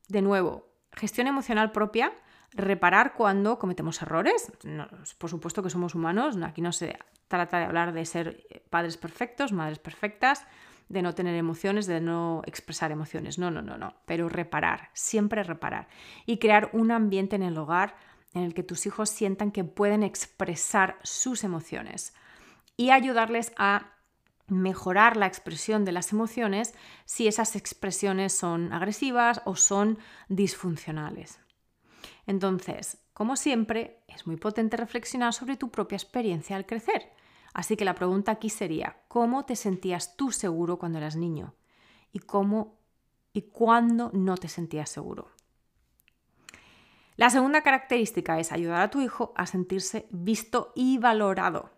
de 0.08 0.22
nuevo, 0.22 0.68
gestión 0.92 1.28
emocional 1.28 1.72
propia, 1.72 2.14
reparar 2.51 3.13
cuando 3.13 3.60
cometemos 3.60 4.01
errores. 4.01 4.51
por 5.18 5.29
supuesto 5.29 5.63
que 5.63 5.70
somos 5.70 5.96
humanos, 5.96 6.38
aquí 6.44 6.62
no 6.62 6.72
se 6.72 6.98
trata 7.27 7.60
de 7.60 7.65
hablar 7.65 7.94
de 7.94 8.06
ser 8.06 8.63
padres 8.70 8.98
perfectos, 8.98 9.51
madres 9.51 9.79
perfectas, 9.79 10.46
de 10.89 11.03
no 11.03 11.13
tener 11.13 11.36
emociones, 11.36 11.86
de 11.86 12.01
no 12.01 12.41
expresar 12.46 12.91
emociones. 12.91 13.38
No, 13.38 13.51
no, 13.51 13.62
no, 13.62 13.77
no. 13.77 13.94
Pero 14.06 14.27
reparar, 14.27 14.89
siempre 14.94 15.44
reparar. 15.44 15.88
Y 16.25 16.39
crear 16.39 16.70
un 16.74 16.91
ambiente 16.91 17.36
en 17.36 17.44
el 17.44 17.58
hogar 17.58 17.96
en 18.34 18.44
el 18.44 18.53
que 18.53 18.63
tus 18.63 18.86
hijos 18.86 19.10
sientan 19.10 19.51
que 19.51 19.63
pueden 19.63 20.03
expresar 20.03 20.98
sus 21.03 21.44
emociones. 21.44 22.13
Y 22.75 22.89
ayudarles 22.89 23.51
a 23.58 23.94
mejorar 24.48 25.15
la 25.15 25.27
expresión 25.27 25.86
de 25.86 25.91
las 25.91 26.12
emociones 26.12 26.74
si 27.06 27.27
esas 27.27 27.56
expresiones 27.56 28.34
son 28.34 28.74
agresivas 28.74 29.41
o 29.46 29.56
son 29.56 30.00
disfuncionales. 30.27 31.39
Entonces, 32.25 32.98
como 33.13 33.36
siempre, 33.36 34.04
es 34.08 34.28
muy 34.28 34.38
potente 34.38 34.78
reflexionar 34.78 35.34
sobre 35.34 35.58
tu 35.58 35.70
propia 35.70 35.98
experiencia 35.98 36.56
al 36.56 36.66
crecer. 36.66 37.12
Así 37.54 37.75
que 37.75 37.86
la 37.86 37.96
pregunta 37.96 38.32
aquí 38.32 38.50
sería, 38.50 38.98
¿cómo 39.08 39.46
te 39.46 39.56
sentías 39.56 40.16
tú 40.16 40.32
seguro 40.32 40.78
cuando 40.78 41.00
eras 41.00 41.16
niño? 41.16 41.56
¿Y 42.12 42.20
cómo 42.20 42.78
y 43.34 43.44
cuándo 43.44 44.12
no 44.13 44.38
te 44.38 44.48
sentías 44.48 44.89
seguro? 44.89 45.30
La 47.16 47.30
segunda 47.30 47.62
característica 47.62 48.39
es 48.39 48.51
ayudar 48.51 48.82
a 48.82 48.89
tu 48.89 49.01
hijo 49.01 49.34
a 49.36 49.46
sentirse 49.46 50.08
visto 50.10 50.72
y 50.75 51.00
valorado. 51.00 51.70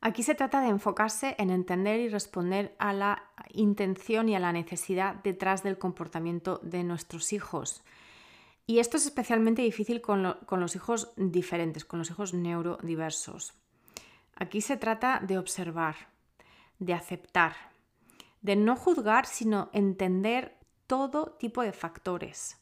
Aquí 0.00 0.22
se 0.22 0.34
trata 0.34 0.60
de 0.60 0.68
enfocarse 0.68 1.36
en 1.38 1.50
entender 1.50 2.00
y 2.00 2.08
responder 2.08 2.74
a 2.78 2.92
la 2.92 3.22
intención 3.52 4.28
y 4.28 4.34
a 4.34 4.40
la 4.40 4.52
necesidad 4.52 5.14
detrás 5.22 5.62
del 5.62 5.78
comportamiento 5.78 6.60
de 6.62 6.82
nuestros 6.82 7.32
hijos. 7.32 7.84
Y 8.66 8.78
esto 8.78 8.96
es 8.96 9.04
especialmente 9.04 9.62
difícil 9.62 10.00
con, 10.00 10.22
los 10.22 10.76
hijos 10.76 11.12
diferentes, 11.16 11.84
con 11.84 11.98
los 11.98 12.10
hijos 12.10 12.32
neurodiversos. 12.32 13.52
Aquí 14.36 14.60
se 14.60 14.76
trata 14.76 15.20
de 15.20 15.38
observar, 15.38 15.96
de 16.78 16.94
aceptar, 16.94 17.54
de 18.40 18.56
no 18.56 18.76
juzgar, 18.76 19.26
sino 19.26 19.68
entender 19.72 20.56
todo 20.86 21.32
tipo 21.38 21.62
de 21.62 21.72
factores 21.72 22.58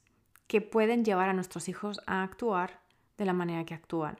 que 0.49 0.61
pueden 0.61 1.05
llevar 1.05 1.29
a 1.29 1.35
nuestros 1.35 1.69
hijos 1.69 2.01
a 2.07 2.23
actuar 2.23 2.81
de 3.17 3.25
la 3.25 3.33
manera 3.33 3.65
que 3.65 3.75
actúan. 3.75 4.19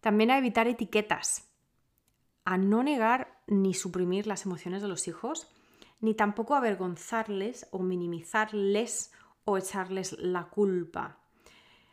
También 0.00 0.30
a 0.30 0.38
evitar 0.38 0.66
etiquetas, 0.68 1.48
a 2.44 2.56
no 2.56 2.82
negar 2.82 3.40
ni 3.46 3.74
suprimir 3.74 4.26
las 4.26 4.46
emociones 4.46 4.82
de 4.82 4.88
los 4.88 5.06
hijos, 5.06 5.48
ni 6.00 6.14
tampoco 6.14 6.54
avergonzarles 6.54 7.68
o 7.70 7.78
minimizarles 7.78 9.12
o 9.44 9.56
echarles 9.56 10.12
la 10.18 10.44
culpa. 10.44 11.18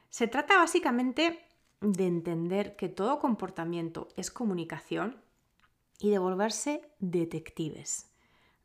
Se 0.10 0.28
trata 0.28 0.58
básicamente 0.58 1.40
de 1.82 2.08
entender 2.08 2.76
que 2.76 2.90
todo 2.90 3.20
comportamiento 3.20 4.08
es 4.18 4.32
comunicación 4.32 5.22
y 6.00 6.10
de 6.10 6.20
volverse 6.20 6.82
detectives. 7.00 8.12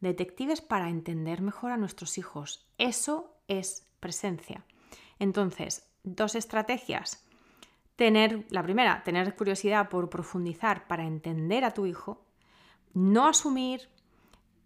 Detectives 0.01 0.61
para 0.61 0.89
entender 0.89 1.43
mejor 1.43 1.73
a 1.73 1.77
nuestros 1.77 2.19
hijos. 2.19 2.67
Eso 2.79 3.37
es 3.49 3.87
presencia. 4.01 4.65
Entonces, 5.19 5.91
dos 6.03 6.35
estrategias. 6.35 7.27
Tener, 7.97 8.47
la 8.51 8.63
primera, 8.63 9.03
tener 9.05 9.37
curiosidad 9.37 9.89
por 9.89 10.11
profundizar 10.11 10.87
para 10.87 11.05
entender 11.05 11.65
a 11.65 11.73
tu 11.73 11.87
hijo. 11.87 12.27
No 12.93 13.29
asumir, 13.29 13.89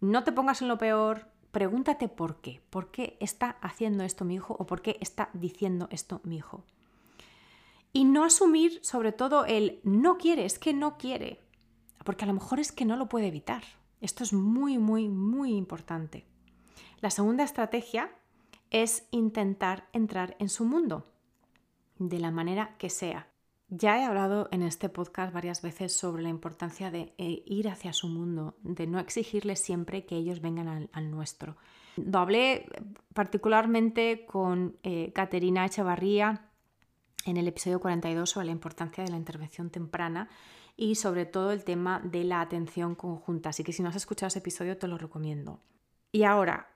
no 0.00 0.24
te 0.24 0.32
pongas 0.32 0.62
en 0.62 0.68
lo 0.68 0.78
peor, 0.78 1.28
pregúntate 1.50 2.08
por 2.08 2.40
qué. 2.40 2.60
¿Por 2.70 2.90
qué 2.90 3.16
está 3.20 3.50
haciendo 3.60 4.04
esto 4.04 4.24
mi 4.24 4.34
hijo 4.34 4.56
o 4.58 4.66
por 4.66 4.82
qué 4.82 4.96
está 5.00 5.30
diciendo 5.32 5.88
esto 5.90 6.20
mi 6.24 6.36
hijo? 6.36 6.64
Y 7.92 8.04
no 8.04 8.24
asumir 8.24 8.78
sobre 8.82 9.12
todo 9.12 9.44
el 9.44 9.80
no 9.82 10.18
quiere, 10.18 10.44
es 10.44 10.58
que 10.58 10.74
no 10.74 10.98
quiere, 10.98 11.40
porque 12.04 12.24
a 12.24 12.28
lo 12.28 12.34
mejor 12.34 12.60
es 12.60 12.72
que 12.72 12.84
no 12.84 12.96
lo 12.96 13.08
puede 13.08 13.28
evitar. 13.28 13.62
Esto 14.00 14.22
es 14.22 14.32
muy, 14.32 14.78
muy, 14.78 15.08
muy 15.08 15.56
importante. 15.56 16.24
La 17.00 17.10
segunda 17.10 17.44
estrategia 17.44 18.10
es 18.70 19.08
intentar 19.10 19.88
entrar 19.92 20.36
en 20.38 20.48
su 20.48 20.64
mundo, 20.64 21.06
de 21.98 22.18
la 22.18 22.30
manera 22.30 22.76
que 22.78 22.90
sea. 22.90 23.28
Ya 23.70 23.98
he 23.98 24.04
hablado 24.04 24.48
en 24.50 24.62
este 24.62 24.88
podcast 24.88 25.32
varias 25.32 25.60
veces 25.60 25.94
sobre 25.94 26.22
la 26.22 26.30
importancia 26.30 26.90
de 26.90 27.12
eh, 27.18 27.42
ir 27.44 27.68
hacia 27.68 27.92
su 27.92 28.08
mundo, 28.08 28.56
de 28.62 28.86
no 28.86 28.98
exigirles 28.98 29.60
siempre 29.60 30.06
que 30.06 30.16
ellos 30.16 30.40
vengan 30.40 30.88
al, 30.90 31.10
nuestro. 31.10 31.56
Lo 31.96 32.18
hablé 32.18 32.66
particularmente 33.12 34.24
con 34.24 34.78
eh, 34.82 35.12
Caterina 35.12 35.66
Echevarría 35.66 36.48
en 37.26 37.36
el 37.36 37.46
episodio 37.46 37.78
42 37.78 38.30
sobre 38.30 38.46
la 38.46 38.52
importancia 38.52 39.04
de 39.04 39.10
la 39.10 39.18
intervención 39.18 39.68
temprana 39.68 40.30
y 40.74 40.94
sobre 40.94 41.26
todo 41.26 41.52
el 41.52 41.64
tema 41.64 42.00
de 42.02 42.24
la 42.24 42.40
atención 42.40 42.94
conjunta. 42.94 43.50
Así 43.50 43.64
que 43.64 43.74
si 43.74 43.82
no 43.82 43.90
has 43.90 43.96
escuchado 43.96 44.28
ese 44.28 44.38
episodio 44.38 44.78
te 44.78 44.88
lo 44.88 44.96
recomiendo. 44.96 45.60
Y 46.10 46.22
ahora, 46.22 46.70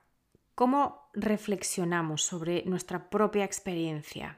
¿cómo 0.53 1.09
reflexionamos 1.13 2.21
sobre 2.21 2.63
nuestra 2.65 3.09
propia 3.09 3.45
experiencia? 3.45 4.37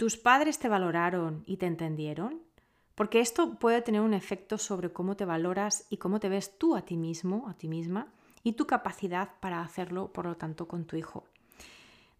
¿Tus 0.00 0.16
padres 0.16 0.58
te 0.58 0.70
valoraron 0.70 1.44
y 1.44 1.58
te 1.58 1.66
entendieron? 1.66 2.40
Porque 2.94 3.20
esto 3.20 3.58
puede 3.58 3.82
tener 3.82 4.00
un 4.00 4.14
efecto 4.14 4.56
sobre 4.56 4.94
cómo 4.94 5.14
te 5.14 5.26
valoras 5.26 5.86
y 5.90 5.98
cómo 5.98 6.20
te 6.20 6.30
ves 6.30 6.56
tú 6.56 6.74
a 6.74 6.86
ti 6.86 6.96
mismo, 6.96 7.50
a 7.50 7.52
ti 7.52 7.68
misma, 7.68 8.06
y 8.42 8.54
tu 8.54 8.66
capacidad 8.66 9.32
para 9.40 9.60
hacerlo, 9.60 10.10
por 10.10 10.24
lo 10.24 10.38
tanto, 10.38 10.66
con 10.66 10.86
tu 10.86 10.96
hijo. 10.96 11.24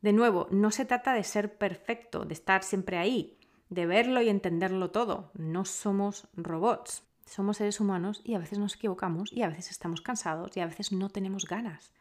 De 0.02 0.12
nuevo, 0.12 0.46
no 0.50 0.70
se 0.70 0.84
trata 0.84 1.14
de 1.14 1.24
ser 1.24 1.56
perfecto, 1.56 2.26
de 2.26 2.34
estar 2.34 2.64
siempre 2.64 2.98
ahí, 2.98 3.38
de 3.70 3.86
verlo 3.86 4.20
y 4.20 4.28
entenderlo 4.28 4.90
todo. 4.90 5.30
No 5.32 5.64
somos 5.64 6.28
robots, 6.34 7.02
somos 7.24 7.56
seres 7.56 7.80
humanos 7.80 8.20
y 8.24 8.34
a 8.34 8.40
veces 8.40 8.58
nos 8.58 8.74
equivocamos 8.74 9.32
y 9.32 9.40
a 9.40 9.48
veces 9.48 9.70
estamos 9.70 10.02
cansados 10.02 10.54
y 10.54 10.60
a 10.60 10.66
veces 10.66 10.92
no 10.92 11.08
tenemos 11.08 11.46
ganas 11.46 11.92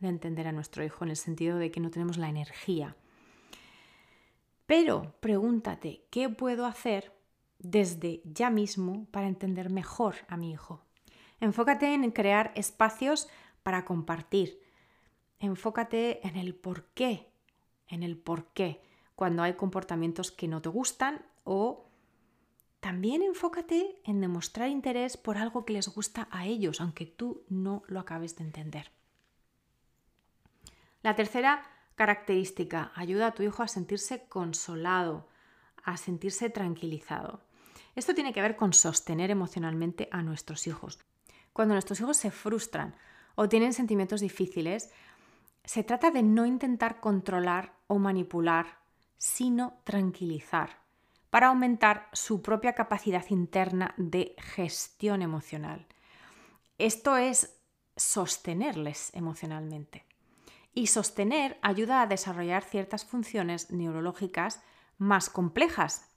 de 0.00 0.08
entender 0.08 0.48
a 0.48 0.52
nuestro 0.52 0.82
hijo 0.82 1.04
en 1.04 1.10
el 1.10 1.16
sentido 1.16 1.56
de 1.56 1.70
que 1.70 1.78
no 1.78 1.92
tenemos 1.92 2.18
la 2.18 2.28
energía 2.28 2.96
pero 4.70 5.16
pregúntate, 5.18 6.06
¿qué 6.10 6.28
puedo 6.28 6.64
hacer 6.64 7.12
desde 7.58 8.22
ya 8.24 8.50
mismo 8.50 9.06
para 9.10 9.26
entender 9.26 9.68
mejor 9.68 10.14
a 10.28 10.36
mi 10.36 10.52
hijo? 10.52 10.84
Enfócate 11.40 11.92
en 11.92 12.08
crear 12.12 12.52
espacios 12.54 13.28
para 13.64 13.84
compartir. 13.84 14.62
Enfócate 15.40 16.24
en 16.24 16.36
el 16.36 16.54
por 16.54 16.84
qué, 16.94 17.32
en 17.88 18.04
el 18.04 18.16
por 18.16 18.52
qué, 18.52 18.80
cuando 19.16 19.42
hay 19.42 19.54
comportamientos 19.54 20.30
que 20.30 20.46
no 20.46 20.62
te 20.62 20.68
gustan 20.68 21.26
o 21.42 21.90
también 22.78 23.24
enfócate 23.24 24.00
en 24.04 24.20
demostrar 24.20 24.68
interés 24.68 25.16
por 25.16 25.36
algo 25.36 25.64
que 25.64 25.72
les 25.72 25.88
gusta 25.88 26.28
a 26.30 26.46
ellos, 26.46 26.80
aunque 26.80 27.06
tú 27.06 27.42
no 27.48 27.82
lo 27.88 27.98
acabes 27.98 28.36
de 28.36 28.44
entender. 28.44 28.92
La 31.02 31.16
tercera 31.16 31.64
característica, 32.00 32.92
ayuda 32.94 33.26
a 33.26 33.32
tu 33.32 33.42
hijo 33.42 33.62
a 33.62 33.68
sentirse 33.68 34.26
consolado, 34.26 35.28
a 35.84 35.98
sentirse 35.98 36.48
tranquilizado. 36.48 37.42
Esto 37.94 38.14
tiene 38.14 38.32
que 38.32 38.40
ver 38.40 38.56
con 38.56 38.72
sostener 38.72 39.30
emocionalmente 39.30 40.08
a 40.10 40.22
nuestros 40.22 40.66
hijos. 40.66 40.98
Cuando 41.52 41.74
nuestros 41.74 42.00
hijos 42.00 42.16
se 42.16 42.30
frustran 42.30 42.94
o 43.34 43.50
tienen 43.50 43.74
sentimientos 43.74 44.22
difíciles, 44.22 44.88
se 45.62 45.84
trata 45.84 46.10
de 46.10 46.22
no 46.22 46.46
intentar 46.46 47.00
controlar 47.00 47.74
o 47.86 47.98
manipular, 47.98 48.78
sino 49.18 49.74
tranquilizar, 49.84 50.78
para 51.28 51.48
aumentar 51.48 52.08
su 52.14 52.40
propia 52.40 52.72
capacidad 52.72 53.26
interna 53.28 53.92
de 53.98 54.34
gestión 54.38 55.20
emocional. 55.20 55.86
Esto 56.78 57.18
es 57.18 57.58
sostenerles 57.94 59.10
emocionalmente. 59.12 60.06
Y 60.74 60.86
sostener 60.86 61.58
ayuda 61.62 62.02
a 62.02 62.06
desarrollar 62.06 62.62
ciertas 62.62 63.04
funciones 63.04 63.70
neurológicas 63.70 64.62
más 64.98 65.30
complejas, 65.30 66.08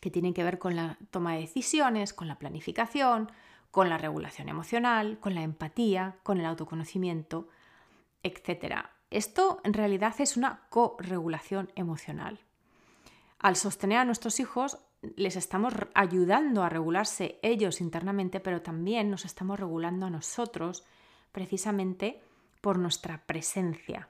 que 0.00 0.10
tienen 0.10 0.34
que 0.34 0.44
ver 0.44 0.58
con 0.58 0.76
la 0.76 0.98
toma 1.10 1.34
de 1.34 1.40
decisiones, 1.40 2.12
con 2.12 2.28
la 2.28 2.38
planificación, 2.38 3.30
con 3.70 3.88
la 3.88 3.98
regulación 3.98 4.48
emocional, 4.48 5.18
con 5.18 5.34
la 5.34 5.42
empatía, 5.42 6.16
con 6.22 6.38
el 6.38 6.46
autoconocimiento, 6.46 7.48
etc. 8.22 8.86
Esto 9.10 9.60
en 9.64 9.72
realidad 9.72 10.14
es 10.18 10.36
una 10.36 10.66
corregulación 10.68 11.70
emocional. 11.74 12.40
Al 13.38 13.56
sostener 13.56 13.98
a 13.98 14.04
nuestros 14.04 14.40
hijos, 14.40 14.78
les 15.16 15.36
estamos 15.36 15.74
ayudando 15.94 16.62
a 16.62 16.68
regularse 16.68 17.38
ellos 17.42 17.80
internamente, 17.80 18.40
pero 18.40 18.62
también 18.62 19.10
nos 19.10 19.24
estamos 19.24 19.58
regulando 19.58 20.06
a 20.06 20.10
nosotros 20.10 20.84
precisamente 21.32 22.22
por 22.62 22.78
nuestra 22.78 23.26
presencia. 23.26 24.08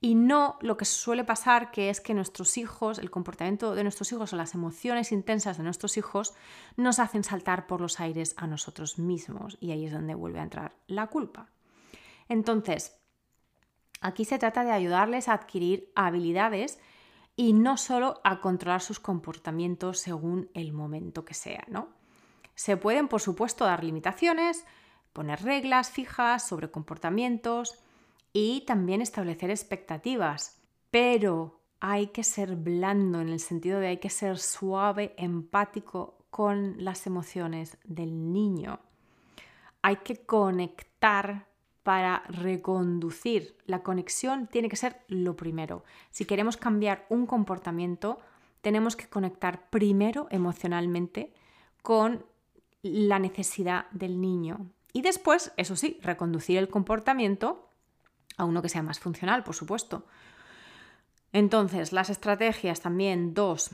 Y 0.00 0.14
no 0.14 0.58
lo 0.60 0.76
que 0.76 0.84
suele 0.84 1.24
pasar, 1.24 1.70
que 1.70 1.88
es 1.88 2.00
que 2.00 2.14
nuestros 2.14 2.58
hijos, 2.58 2.98
el 2.98 3.10
comportamiento 3.10 3.74
de 3.74 3.82
nuestros 3.82 4.12
hijos 4.12 4.32
o 4.32 4.36
las 4.36 4.54
emociones 4.54 5.10
intensas 5.10 5.56
de 5.56 5.64
nuestros 5.64 5.96
hijos 5.96 6.34
nos 6.76 6.98
hacen 6.98 7.24
saltar 7.24 7.66
por 7.66 7.80
los 7.80 7.98
aires 7.98 8.34
a 8.36 8.46
nosotros 8.46 8.98
mismos. 8.98 9.56
Y 9.58 9.72
ahí 9.72 9.86
es 9.86 9.92
donde 9.92 10.14
vuelve 10.14 10.38
a 10.38 10.44
entrar 10.44 10.76
la 10.86 11.06
culpa. 11.06 11.48
Entonces, 12.28 13.00
aquí 14.00 14.26
se 14.26 14.38
trata 14.38 14.64
de 14.64 14.72
ayudarles 14.72 15.28
a 15.28 15.32
adquirir 15.32 15.90
habilidades 15.96 16.78
y 17.34 17.54
no 17.54 17.78
solo 17.78 18.20
a 18.22 18.40
controlar 18.40 18.82
sus 18.82 19.00
comportamientos 19.00 19.98
según 19.98 20.50
el 20.52 20.72
momento 20.72 21.24
que 21.24 21.34
sea, 21.34 21.64
¿no? 21.68 21.88
Se 22.54 22.76
pueden, 22.76 23.08
por 23.08 23.20
supuesto, 23.20 23.64
dar 23.64 23.82
limitaciones, 23.82 24.64
poner 25.12 25.42
reglas 25.42 25.90
fijas 25.90 26.46
sobre 26.46 26.70
comportamientos 26.70 27.82
y 28.38 28.60
también 28.66 29.00
establecer 29.00 29.48
expectativas, 29.48 30.60
pero 30.90 31.58
hay 31.80 32.08
que 32.08 32.22
ser 32.22 32.54
blando 32.54 33.22
en 33.22 33.30
el 33.30 33.40
sentido 33.40 33.80
de 33.80 33.86
hay 33.86 33.96
que 33.96 34.10
ser 34.10 34.36
suave, 34.36 35.14
empático 35.16 36.18
con 36.28 36.84
las 36.84 37.06
emociones 37.06 37.78
del 37.84 38.34
niño. 38.34 38.78
Hay 39.80 39.96
que 39.96 40.26
conectar 40.26 41.46
para 41.82 42.24
reconducir. 42.28 43.56
La 43.64 43.82
conexión 43.82 44.48
tiene 44.48 44.68
que 44.68 44.76
ser 44.76 45.00
lo 45.08 45.34
primero. 45.34 45.82
Si 46.10 46.26
queremos 46.26 46.58
cambiar 46.58 47.06
un 47.08 47.24
comportamiento, 47.24 48.18
tenemos 48.60 48.96
que 48.96 49.08
conectar 49.08 49.70
primero 49.70 50.26
emocionalmente 50.30 51.32
con 51.80 52.26
la 52.82 53.18
necesidad 53.18 53.88
del 53.92 54.20
niño. 54.20 54.66
Y 54.92 55.00
después, 55.00 55.52
eso 55.56 55.74
sí, 55.74 55.98
reconducir 56.02 56.58
el 56.58 56.68
comportamiento 56.68 57.65
a 58.36 58.44
uno 58.44 58.62
que 58.62 58.68
sea 58.68 58.82
más 58.82 58.98
funcional, 58.98 59.42
por 59.42 59.54
supuesto. 59.54 60.04
Entonces, 61.32 61.92
las 61.92 62.10
estrategias 62.10 62.80
también, 62.80 63.34
dos, 63.34 63.70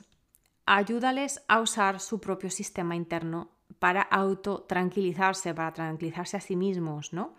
ayúdales 0.67 1.43
a 1.49 1.61
usar 1.61 2.01
su 2.01 2.21
propio 2.21 2.51
sistema 2.51 2.97
interno 2.97 3.51
para 3.79 4.03
autotranquilizarse, 4.03 5.55
para 5.55 5.73
tranquilizarse 5.73 6.37
a 6.37 6.41
sí 6.41 6.57
mismos, 6.57 7.13
¿no? 7.13 7.35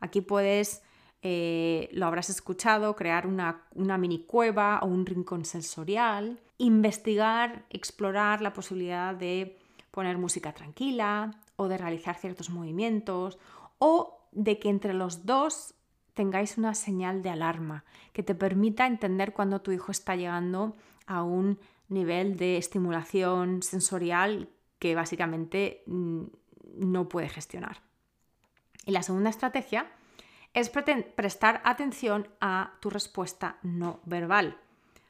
Aquí 0.00 0.20
puedes, 0.20 0.82
eh, 1.22 1.88
lo 1.92 2.06
habrás 2.06 2.30
escuchado, 2.30 2.94
crear 2.94 3.26
una, 3.26 3.62
una 3.74 3.98
mini 3.98 4.24
cueva 4.24 4.80
o 4.82 4.86
un 4.86 5.06
rincón 5.06 5.44
sensorial, 5.44 6.40
investigar, 6.58 7.64
explorar 7.70 8.40
la 8.40 8.52
posibilidad 8.52 9.14
de 9.14 9.58
poner 9.90 10.18
música 10.18 10.52
tranquila 10.52 11.32
o 11.56 11.66
de 11.68 11.78
realizar 11.78 12.16
ciertos 12.16 12.50
movimientos 12.50 13.38
o 13.78 14.28
de 14.32 14.58
que 14.58 14.68
entre 14.68 14.94
los 14.94 15.26
dos 15.26 15.74
tengáis 16.18 16.58
una 16.58 16.74
señal 16.74 17.22
de 17.22 17.30
alarma 17.30 17.84
que 18.12 18.24
te 18.24 18.34
permita 18.34 18.88
entender 18.88 19.32
cuando 19.32 19.60
tu 19.60 19.70
hijo 19.70 19.92
está 19.92 20.16
llegando 20.16 20.76
a 21.06 21.22
un 21.22 21.60
nivel 21.88 22.36
de 22.36 22.56
estimulación 22.56 23.62
sensorial 23.62 24.48
que 24.80 24.96
básicamente 24.96 25.84
mm, 25.86 26.24
no 26.74 27.08
puede 27.08 27.28
gestionar. 27.28 27.82
Y 28.84 28.90
la 28.90 29.04
segunda 29.04 29.30
estrategia 29.30 29.92
es 30.54 30.70
prestar 30.70 31.62
atención 31.64 32.26
a 32.40 32.72
tu 32.80 32.90
respuesta 32.90 33.58
no 33.62 34.00
verbal. 34.04 34.58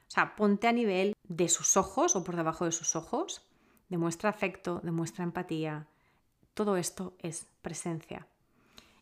O 0.08 0.10
sea, 0.10 0.36
ponte 0.36 0.68
a 0.68 0.72
nivel 0.72 1.14
de 1.22 1.48
sus 1.48 1.78
ojos 1.78 2.16
o 2.16 2.22
por 2.22 2.36
debajo 2.36 2.66
de 2.66 2.72
sus 2.72 2.96
ojos, 2.96 3.48
demuestra 3.88 4.28
afecto, 4.28 4.82
demuestra 4.82 5.24
empatía. 5.24 5.86
Todo 6.52 6.76
esto 6.76 7.14
es 7.20 7.46
presencia. 7.62 8.26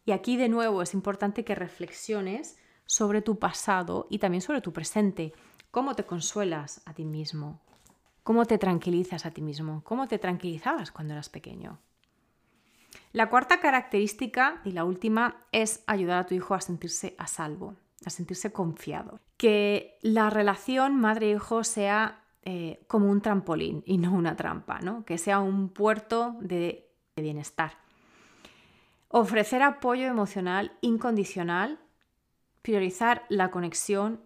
Y 0.07 0.12
aquí 0.12 0.37
de 0.37 0.49
nuevo 0.49 0.83
es 0.83 0.95
importante 0.95 1.45
que 1.45 1.57
reflexiones 1.57 2.57
sobre 2.87 3.23
tu 3.23 3.40
pasado 3.40 4.07
y 4.09 4.21
también 4.21 4.40
sobre 4.40 4.61
tu 4.61 4.73
presente. 4.73 5.35
¿Cómo 5.73 5.97
te 5.97 6.05
consuelas 6.05 6.81
a 6.87 6.95
ti 6.95 7.05
mismo? 7.05 7.61
¿Cómo 8.23 8.47
te 8.47 8.57
tranquilizas 8.57 9.27
a 9.27 9.33
ti 9.33 9.42
mismo? 9.42 9.83
¿Cómo 9.83 10.07
te 10.07 10.19
tranquilizabas 10.19 10.92
cuando 10.92 11.12
eras 11.12 11.29
pequeño? 11.29 11.81
La 13.12 13.29
cuarta 13.29 13.59
característica 13.59 14.61
y 14.64 14.71
la 14.71 14.85
última 14.85 15.45
es 15.51 15.83
ayudar 15.88 16.19
a 16.19 16.27
tu 16.27 16.35
hijo 16.35 16.55
a 16.55 16.61
sentirse 16.61 17.16
a 17.19 17.27
salvo, 17.27 17.75
a 18.05 18.11
sentirse 18.11 18.53
confiado. 18.53 19.19
Que 19.37 19.99
la 20.03 20.31
relación 20.31 20.95
madre-hijo 20.95 21.64
sea 21.64 22.25
eh, 22.42 22.85
como 22.87 23.11
un 23.11 23.23
trampolín 23.23 23.83
y 23.85 23.99
no 23.99 24.12
una 24.12 24.37
trampa, 24.37 24.79
¿no? 24.79 25.05
que 25.05 25.19
sea 25.19 25.40
un 25.40 25.69
puerto 25.69 26.37
de 26.40 26.92
bienestar. 27.16 27.86
Ofrecer 29.09 29.62
apoyo 29.62 30.07
emocional 30.07 30.73
incondicional, 30.81 31.79
priorizar 32.62 33.25
la 33.29 33.51
conexión 33.51 34.21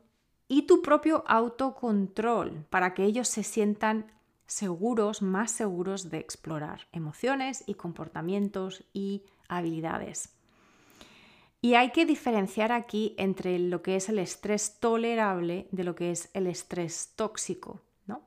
y 0.48 0.62
tu 0.62 0.82
propio 0.82 1.22
autocontrol 1.26 2.64
para 2.70 2.94
que 2.94 3.04
ellos 3.04 3.28
se 3.28 3.42
sientan 3.42 4.10
seguros, 4.46 5.22
más 5.22 5.52
seguros 5.52 6.10
de 6.10 6.18
explorar 6.18 6.88
emociones 6.92 7.62
y 7.66 7.74
comportamientos 7.74 8.84
y 8.92 9.22
habilidades. 9.48 10.34
Y 11.62 11.74
hay 11.74 11.90
que 11.90 12.06
diferenciar 12.06 12.72
aquí 12.72 13.14
entre 13.18 13.58
lo 13.58 13.82
que 13.82 13.96
es 13.96 14.08
el 14.08 14.18
estrés 14.18 14.80
tolerable 14.80 15.68
de 15.70 15.84
lo 15.84 15.94
que 15.94 16.10
es 16.10 16.30
el 16.32 16.46
estrés 16.46 17.12
tóxico. 17.16 17.82
¿no? 18.06 18.22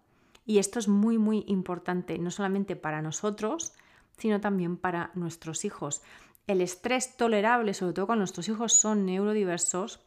Y 0.45 0.59
esto 0.59 0.77
es 0.77 0.87
muy, 0.87 1.17
muy 1.17 1.43
importante, 1.47 2.19
no 2.19 2.29
solamente 2.29 2.75
para 2.75 3.01
nosotros, 3.01 3.73
sino 4.17 4.39
también 4.39 4.77
para 4.77 5.11
nuestros 5.15 5.65
hijos. 5.65 6.03
El 6.47 6.61
estrés 6.61 7.15
tolerable, 7.15 7.73
sobre 7.73 7.93
todo 7.93 8.05
cuando 8.05 8.21
nuestros 8.21 8.49
hijos 8.49 8.73
son 8.73 9.05
neurodiversos, 9.05 10.01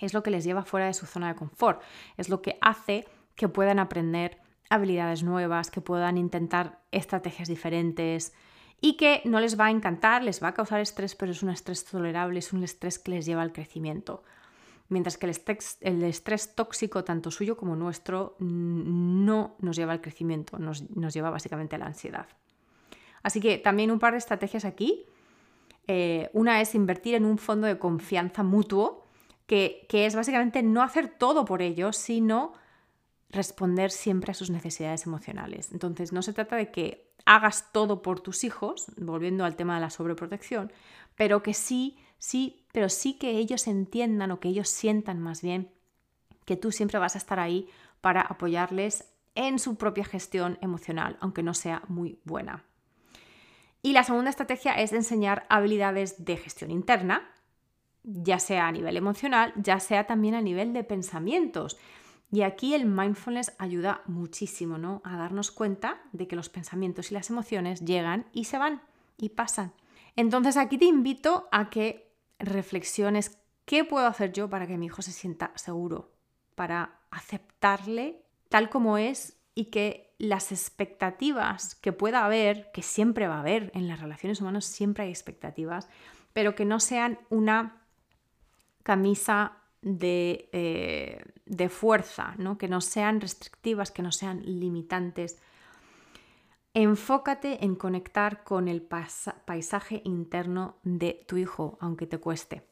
es 0.00 0.12
lo 0.12 0.22
que 0.22 0.30
les 0.30 0.44
lleva 0.44 0.64
fuera 0.64 0.86
de 0.86 0.94
su 0.94 1.06
zona 1.06 1.28
de 1.28 1.36
confort, 1.36 1.82
es 2.16 2.28
lo 2.28 2.42
que 2.42 2.58
hace 2.60 3.06
que 3.34 3.48
puedan 3.48 3.78
aprender 3.78 4.38
habilidades 4.70 5.22
nuevas, 5.22 5.70
que 5.70 5.80
puedan 5.80 6.18
intentar 6.18 6.80
estrategias 6.90 7.48
diferentes 7.48 8.32
y 8.80 8.96
que 8.96 9.22
no 9.24 9.40
les 9.40 9.58
va 9.58 9.66
a 9.66 9.70
encantar, 9.70 10.22
les 10.22 10.42
va 10.42 10.48
a 10.48 10.54
causar 10.54 10.80
estrés, 10.80 11.14
pero 11.14 11.32
es 11.32 11.42
un 11.42 11.50
estrés 11.50 11.84
tolerable, 11.84 12.38
es 12.38 12.52
un 12.52 12.64
estrés 12.64 12.98
que 12.98 13.12
les 13.12 13.26
lleva 13.26 13.42
al 13.42 13.52
crecimiento. 13.52 14.22
Mientras 14.88 15.16
que 15.16 15.26
el 15.80 16.02
estrés, 16.04 16.54
tóxico, 16.54 17.04
tanto 17.04 17.30
suyo 17.30 17.56
como 17.56 17.74
nuestro, 17.76 18.36
no 18.38 19.56
nos 19.58 19.76
lleva 19.76 19.92
al 19.92 20.02
crecimiento, 20.02 20.58
nos, 20.58 20.84
lleva 21.14 21.30
básicamente 21.30 21.76
a 21.76 21.78
la 21.78 21.86
ansiedad. 21.86 22.26
Así 23.22 23.40
que 23.40 23.56
también 23.56 23.90
un 23.90 23.98
par 23.98 24.12
de 24.12 24.18
estrategias 24.18 24.66
aquí. 24.66 25.06
Eh, 25.86 26.30
una 26.32 26.60
es 26.60 26.74
invertir 26.74 27.14
en 27.14 27.24
un 27.24 27.38
fondo 27.38 27.66
de 27.66 27.78
confianza 27.78 28.42
mutuo, 28.42 29.04
que, 29.46 29.86
que 29.88 30.06
es 30.06 30.14
básicamente 30.14 30.62
no 30.62 30.82
hacer 30.82 31.08
todo 31.08 31.44
por 31.44 31.62
ellos, 31.62 31.96
sino 31.96 32.54
responder 33.30 33.90
siempre 33.90 34.30
a 34.30 34.34
sus 34.34 34.50
necesidades 34.50 35.06
emocionales. 35.06 35.70
Entonces, 35.72 36.12
no 36.12 36.22
se 36.22 36.32
trata 36.32 36.56
de 36.56 36.70
que 36.70 37.12
hagas 37.26 37.72
todo 37.72 38.02
por 38.02 38.20
tus 38.20 38.44
hijos, 38.44 38.86
volviendo 38.96 39.44
al 39.44 39.56
tema 39.56 39.74
de 39.74 39.80
la 39.80 39.90
sobreprotección, 39.90 40.72
pero 41.16 41.42
que 41.42 41.54
sí, 41.54 41.98
sí, 42.18 42.64
pero 42.72 42.88
sí 42.88 43.14
que 43.14 43.32
ellos 43.38 43.66
entiendan 43.66 44.30
o 44.30 44.40
que 44.40 44.48
ellos 44.48 44.68
sientan 44.68 45.20
más 45.20 45.42
bien 45.42 45.70
que 46.44 46.56
tú 46.56 46.72
siempre 46.72 46.98
vas 46.98 47.14
a 47.14 47.18
estar 47.18 47.40
ahí 47.40 47.68
para 48.00 48.20
apoyarles 48.20 49.06
en 49.34 49.58
su 49.58 49.76
propia 49.76 50.04
gestión 50.04 50.58
emocional, 50.60 51.16
aunque 51.20 51.42
no 51.42 51.54
sea 51.54 51.82
muy 51.88 52.20
buena. 52.24 52.64
Y 53.84 53.92
la 53.92 54.02
segunda 54.02 54.30
estrategia 54.30 54.72
es 54.72 54.94
enseñar 54.94 55.44
habilidades 55.50 56.24
de 56.24 56.38
gestión 56.38 56.70
interna, 56.70 57.30
ya 58.02 58.38
sea 58.38 58.66
a 58.66 58.72
nivel 58.72 58.96
emocional, 58.96 59.52
ya 59.56 59.78
sea 59.78 60.06
también 60.06 60.34
a 60.34 60.40
nivel 60.40 60.72
de 60.72 60.84
pensamientos. 60.84 61.76
Y 62.32 62.40
aquí 62.40 62.72
el 62.72 62.86
mindfulness 62.86 63.52
ayuda 63.58 64.00
muchísimo, 64.06 64.78
¿no? 64.78 65.02
A 65.04 65.18
darnos 65.18 65.50
cuenta 65.50 66.00
de 66.12 66.26
que 66.26 66.34
los 66.34 66.48
pensamientos 66.48 67.10
y 67.10 67.14
las 67.14 67.28
emociones 67.28 67.84
llegan 67.84 68.24
y 68.32 68.44
se 68.44 68.56
van 68.56 68.80
y 69.18 69.28
pasan. 69.28 69.74
Entonces 70.16 70.56
aquí 70.56 70.78
te 70.78 70.86
invito 70.86 71.46
a 71.52 71.68
que 71.68 72.10
reflexiones 72.38 73.38
qué 73.66 73.84
puedo 73.84 74.06
hacer 74.06 74.32
yo 74.32 74.48
para 74.48 74.66
que 74.66 74.78
mi 74.78 74.86
hijo 74.86 75.02
se 75.02 75.12
sienta 75.12 75.52
seguro, 75.56 76.14
para 76.54 77.00
aceptarle 77.10 78.24
tal 78.48 78.70
como 78.70 78.96
es 78.96 79.36
y 79.54 79.66
que 79.66 80.03
las 80.18 80.52
expectativas 80.52 81.74
que 81.74 81.92
pueda 81.92 82.24
haber, 82.24 82.70
que 82.72 82.82
siempre 82.82 83.26
va 83.26 83.36
a 83.36 83.40
haber 83.40 83.70
en 83.74 83.88
las 83.88 84.00
relaciones 84.00 84.40
humanas, 84.40 84.64
siempre 84.64 85.04
hay 85.04 85.10
expectativas, 85.10 85.88
pero 86.32 86.54
que 86.54 86.64
no 86.64 86.80
sean 86.80 87.18
una 87.30 87.82
camisa 88.82 89.58
de, 89.82 90.48
eh, 90.52 91.24
de 91.46 91.68
fuerza, 91.68 92.34
¿no? 92.38 92.58
que 92.58 92.68
no 92.68 92.80
sean 92.80 93.20
restrictivas, 93.20 93.90
que 93.90 94.02
no 94.02 94.12
sean 94.12 94.42
limitantes. 94.44 95.38
Enfócate 96.72 97.64
en 97.64 97.76
conectar 97.76 98.44
con 98.44 98.68
el 98.68 98.82
paisaje 98.82 100.02
interno 100.04 100.76
de 100.82 101.24
tu 101.28 101.36
hijo, 101.36 101.78
aunque 101.80 102.06
te 102.06 102.18
cueste. 102.18 102.66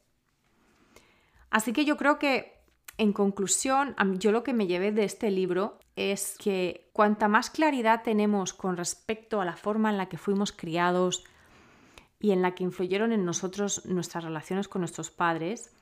Así 1.51 1.73
que 1.73 1.85
yo 1.85 1.97
creo 1.97 2.19
que, 2.19 2.62
en 2.99 3.13
conclusión, 3.13 3.97
yo 4.19 4.33
lo 4.33 4.43
que 4.43 4.53
me 4.53 4.67
llevé 4.67 4.93
de 4.93 5.05
este 5.05 5.31
libro 5.31 5.79
es 5.97 6.37
que 6.39 6.91
cuanta 6.93 7.29
más 7.29 7.51
claridad 7.51 8.03
tenemos 8.03 8.53
con 8.53 8.77
respecto 8.77 9.41
a 9.41 9.45
la 9.45 9.57
forma 9.57 9.91
en 9.91 9.99
la 9.99 10.09
que 10.09 10.19
fuimos 10.19 10.53
criados 10.53 11.25
y 12.19 12.31
en 12.31 12.43
la 12.43 12.55
que 12.55 12.65
influyeron 12.65 13.13
en 13.13 13.25
nosotros 13.25 13.87
nuestras 13.87 14.25
relaciones 14.25 14.69
con 14.69 14.81
nuestros 14.81 15.11
padres, 15.11 15.73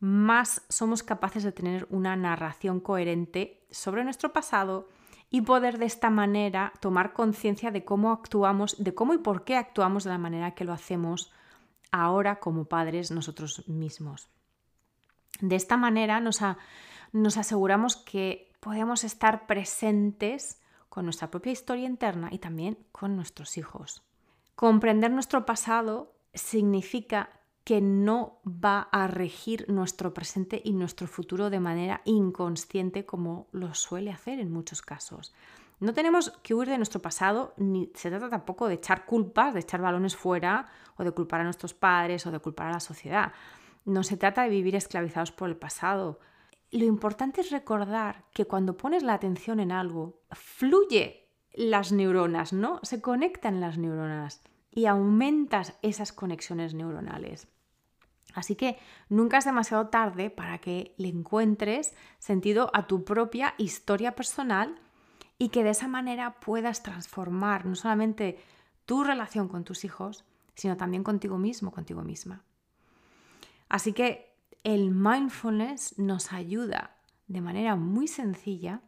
más 0.00 0.62
somos 0.68 1.02
capaces 1.02 1.42
de 1.42 1.52
tener 1.52 1.86
una 1.90 2.16
narración 2.16 2.80
coherente 2.80 3.64
sobre 3.70 4.04
nuestro 4.04 4.32
pasado 4.32 4.88
y 5.30 5.42
poder 5.42 5.78
de 5.78 5.86
esta 5.86 6.10
manera 6.10 6.72
tomar 6.80 7.12
conciencia 7.12 7.70
de 7.70 7.84
cómo 7.84 8.10
actuamos, 8.10 8.82
de 8.82 8.94
cómo 8.94 9.14
y 9.14 9.18
por 9.18 9.44
qué 9.44 9.56
actuamos 9.56 10.04
de 10.04 10.10
la 10.10 10.18
manera 10.18 10.54
que 10.54 10.64
lo 10.64 10.72
hacemos 10.72 11.32
ahora 11.92 12.40
como 12.40 12.64
padres 12.64 13.10
nosotros 13.10 13.68
mismos. 13.68 14.28
De 15.40 15.56
esta 15.56 15.76
manera 15.76 16.20
nos, 16.20 16.42
aseguramos 17.36 17.96
que 17.96 18.52
podemos 18.60 19.04
estar 19.04 19.46
presentes 19.46 20.60
con 20.88 21.04
nuestra 21.04 21.30
propia 21.30 21.52
historia 21.52 21.86
interna 21.86 22.28
y 22.30 22.38
también 22.38 22.78
con 22.92 23.16
nuestros 23.16 23.56
hijos. 23.56 24.02
Comprender 24.54 25.10
nuestro 25.10 25.46
pasado 25.46 26.12
significa 26.34 27.30
que 27.64 27.80
no 27.80 28.40
va 28.46 28.88
a 28.90 29.06
regir 29.06 29.66
nuestro 29.68 30.12
presente 30.12 30.60
y 30.64 30.72
nuestro 30.72 31.06
futuro 31.06 31.50
de 31.50 31.60
manera 31.60 32.02
inconsciente 32.04 33.06
como 33.06 33.46
lo 33.52 33.74
suele 33.74 34.10
hacer 34.10 34.40
en 34.40 34.52
muchos 34.52 34.82
casos. 34.82 35.32
No 35.78 35.94
tenemos 35.94 36.30
que 36.42 36.54
huir 36.54 36.68
de 36.68 36.76
nuestro 36.76 37.00
pasado, 37.00 37.54
ni 37.56 37.90
se 37.94 38.10
trata 38.10 38.28
tampoco 38.28 38.68
de 38.68 38.74
echar 38.74 39.06
culpas, 39.06 39.54
de 39.54 39.60
echar 39.60 39.80
balones 39.80 40.14
fuera, 40.14 40.66
o 40.96 41.04
de 41.04 41.10
culpar 41.12 41.40
a 41.40 41.44
nuestros 41.44 41.72
padres, 41.72 42.26
o 42.26 42.30
de 42.30 42.38
culpar 42.38 42.68
a 42.68 42.72
la 42.72 42.80
sociedad. 42.80 43.32
No 43.90 44.04
se 44.04 44.16
trata 44.16 44.44
de 44.44 44.50
vivir 44.50 44.76
esclavizados 44.76 45.32
por 45.32 45.48
el 45.48 45.56
pasado. 45.56 46.20
Lo 46.70 46.84
importante 46.84 47.40
es 47.40 47.50
recordar 47.50 48.24
que 48.32 48.44
cuando 48.44 48.76
pones 48.76 49.02
la 49.02 49.14
atención 49.14 49.58
en 49.58 49.72
algo, 49.72 50.22
fluye 50.30 51.28
las 51.54 51.90
neuronas, 51.90 52.52
¿no? 52.52 52.78
Se 52.84 53.00
conectan 53.00 53.60
las 53.60 53.78
neuronas 53.78 54.42
y 54.70 54.86
aumentas 54.86 55.76
esas 55.82 56.12
conexiones 56.12 56.72
neuronales. 56.72 57.48
Así 58.32 58.54
que 58.54 58.78
nunca 59.08 59.38
es 59.38 59.44
demasiado 59.44 59.88
tarde 59.88 60.30
para 60.30 60.58
que 60.58 60.94
le 60.96 61.08
encuentres 61.08 61.92
sentido 62.20 62.70
a 62.72 62.86
tu 62.86 63.02
propia 63.02 63.54
historia 63.58 64.14
personal 64.14 64.78
y 65.36 65.48
que 65.48 65.64
de 65.64 65.70
esa 65.70 65.88
manera 65.88 66.38
puedas 66.38 66.84
transformar 66.84 67.66
no 67.66 67.74
solamente 67.74 68.38
tu 68.86 69.02
relación 69.02 69.48
con 69.48 69.64
tus 69.64 69.84
hijos, 69.84 70.24
sino 70.54 70.76
también 70.76 71.02
contigo 71.02 71.38
mismo, 71.38 71.72
contigo 71.72 72.02
misma. 72.02 72.44
Así 73.70 73.94
que 73.94 74.34
el 74.64 74.90
mindfulness 74.90 75.98
nos 75.98 76.32
ayuda 76.32 76.96
de 77.28 77.40
manera 77.40 77.76
muy 77.76 78.08
sencilla 78.08 78.82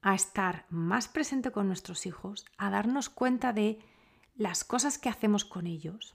a 0.00 0.14
estar 0.14 0.64
más 0.70 1.08
presente 1.08 1.50
con 1.50 1.66
nuestros 1.66 2.06
hijos, 2.06 2.46
a 2.56 2.70
darnos 2.70 3.10
cuenta 3.10 3.52
de 3.52 3.80
las 4.36 4.62
cosas 4.62 4.98
que 4.98 5.08
hacemos 5.08 5.44
con 5.44 5.66
ellos, 5.66 6.14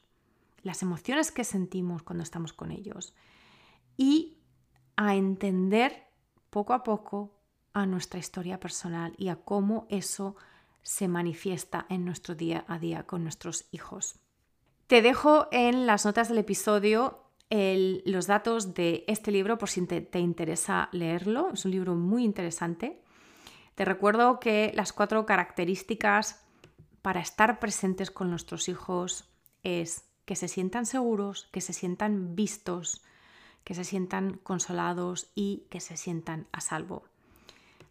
las 0.64 0.82
emociones 0.82 1.34
que 1.34 1.44
sentimos 1.44 2.04
cuando 2.04 2.24
estamos 2.24 2.54
con 2.54 2.72
ellos 2.72 3.14
y 3.98 4.38
a 4.96 5.16
entender 5.16 6.08
poco 6.50 6.74
a 6.74 6.84
poco 6.84 7.36
a 7.74 7.86
nuestra 7.86 8.20
historia 8.20 8.62
personal 8.62 9.14
y 9.18 9.28
a 9.28 9.36
cómo 9.36 9.88
eso 9.90 10.38
se 10.84 11.10
manifiesta 11.10 11.86
en 11.90 12.06
nuestro 12.06 12.34
día 12.34 12.64
a 12.70 12.80
día 12.80 13.04
con 13.04 13.24
nuestros 13.24 13.66
hijos. 13.72 14.20
Te 14.88 15.02
dejo 15.02 15.48
en 15.52 15.86
las 15.86 16.06
notas 16.06 16.30
del 16.30 16.38
episodio 16.38 17.23
los 17.50 18.28
datos 18.28 18.74
de 18.74 19.04
este 19.08 19.32
libro 19.32 19.58
por 19.58 19.70
si 19.70 19.86
te, 19.86 20.02
te 20.02 20.20
interesa 20.20 20.90
leerlo. 20.92 21.52
Es 21.54 21.66
un 21.66 21.72
libro 21.72 21.96
muy 21.96 22.24
interesante. 22.24 23.02
Te 23.76 23.86
recuerdo 23.86 24.40
que 24.40 24.72
las 24.76 24.94
cuatro 24.94 25.26
características 25.26 26.44
para 27.02 27.20
estar 27.20 27.60
presentes 27.60 28.12
con 28.12 28.30
nuestros 28.30 28.70
hijos 28.70 29.30
es 29.64 30.06
que 30.26 30.36
se 30.36 30.48
sientan 30.48 30.86
seguros, 30.86 31.50
que 31.52 31.62
se 31.62 31.74
sientan 31.74 32.36
vistos, 32.36 33.04
que 33.64 33.74
se 33.74 33.84
sientan 33.84 34.40
consolados 34.44 35.32
y 35.36 35.68
que 35.70 35.80
se 35.80 35.98
sientan 35.98 36.48
a 36.52 36.62
salvo. 36.62 37.04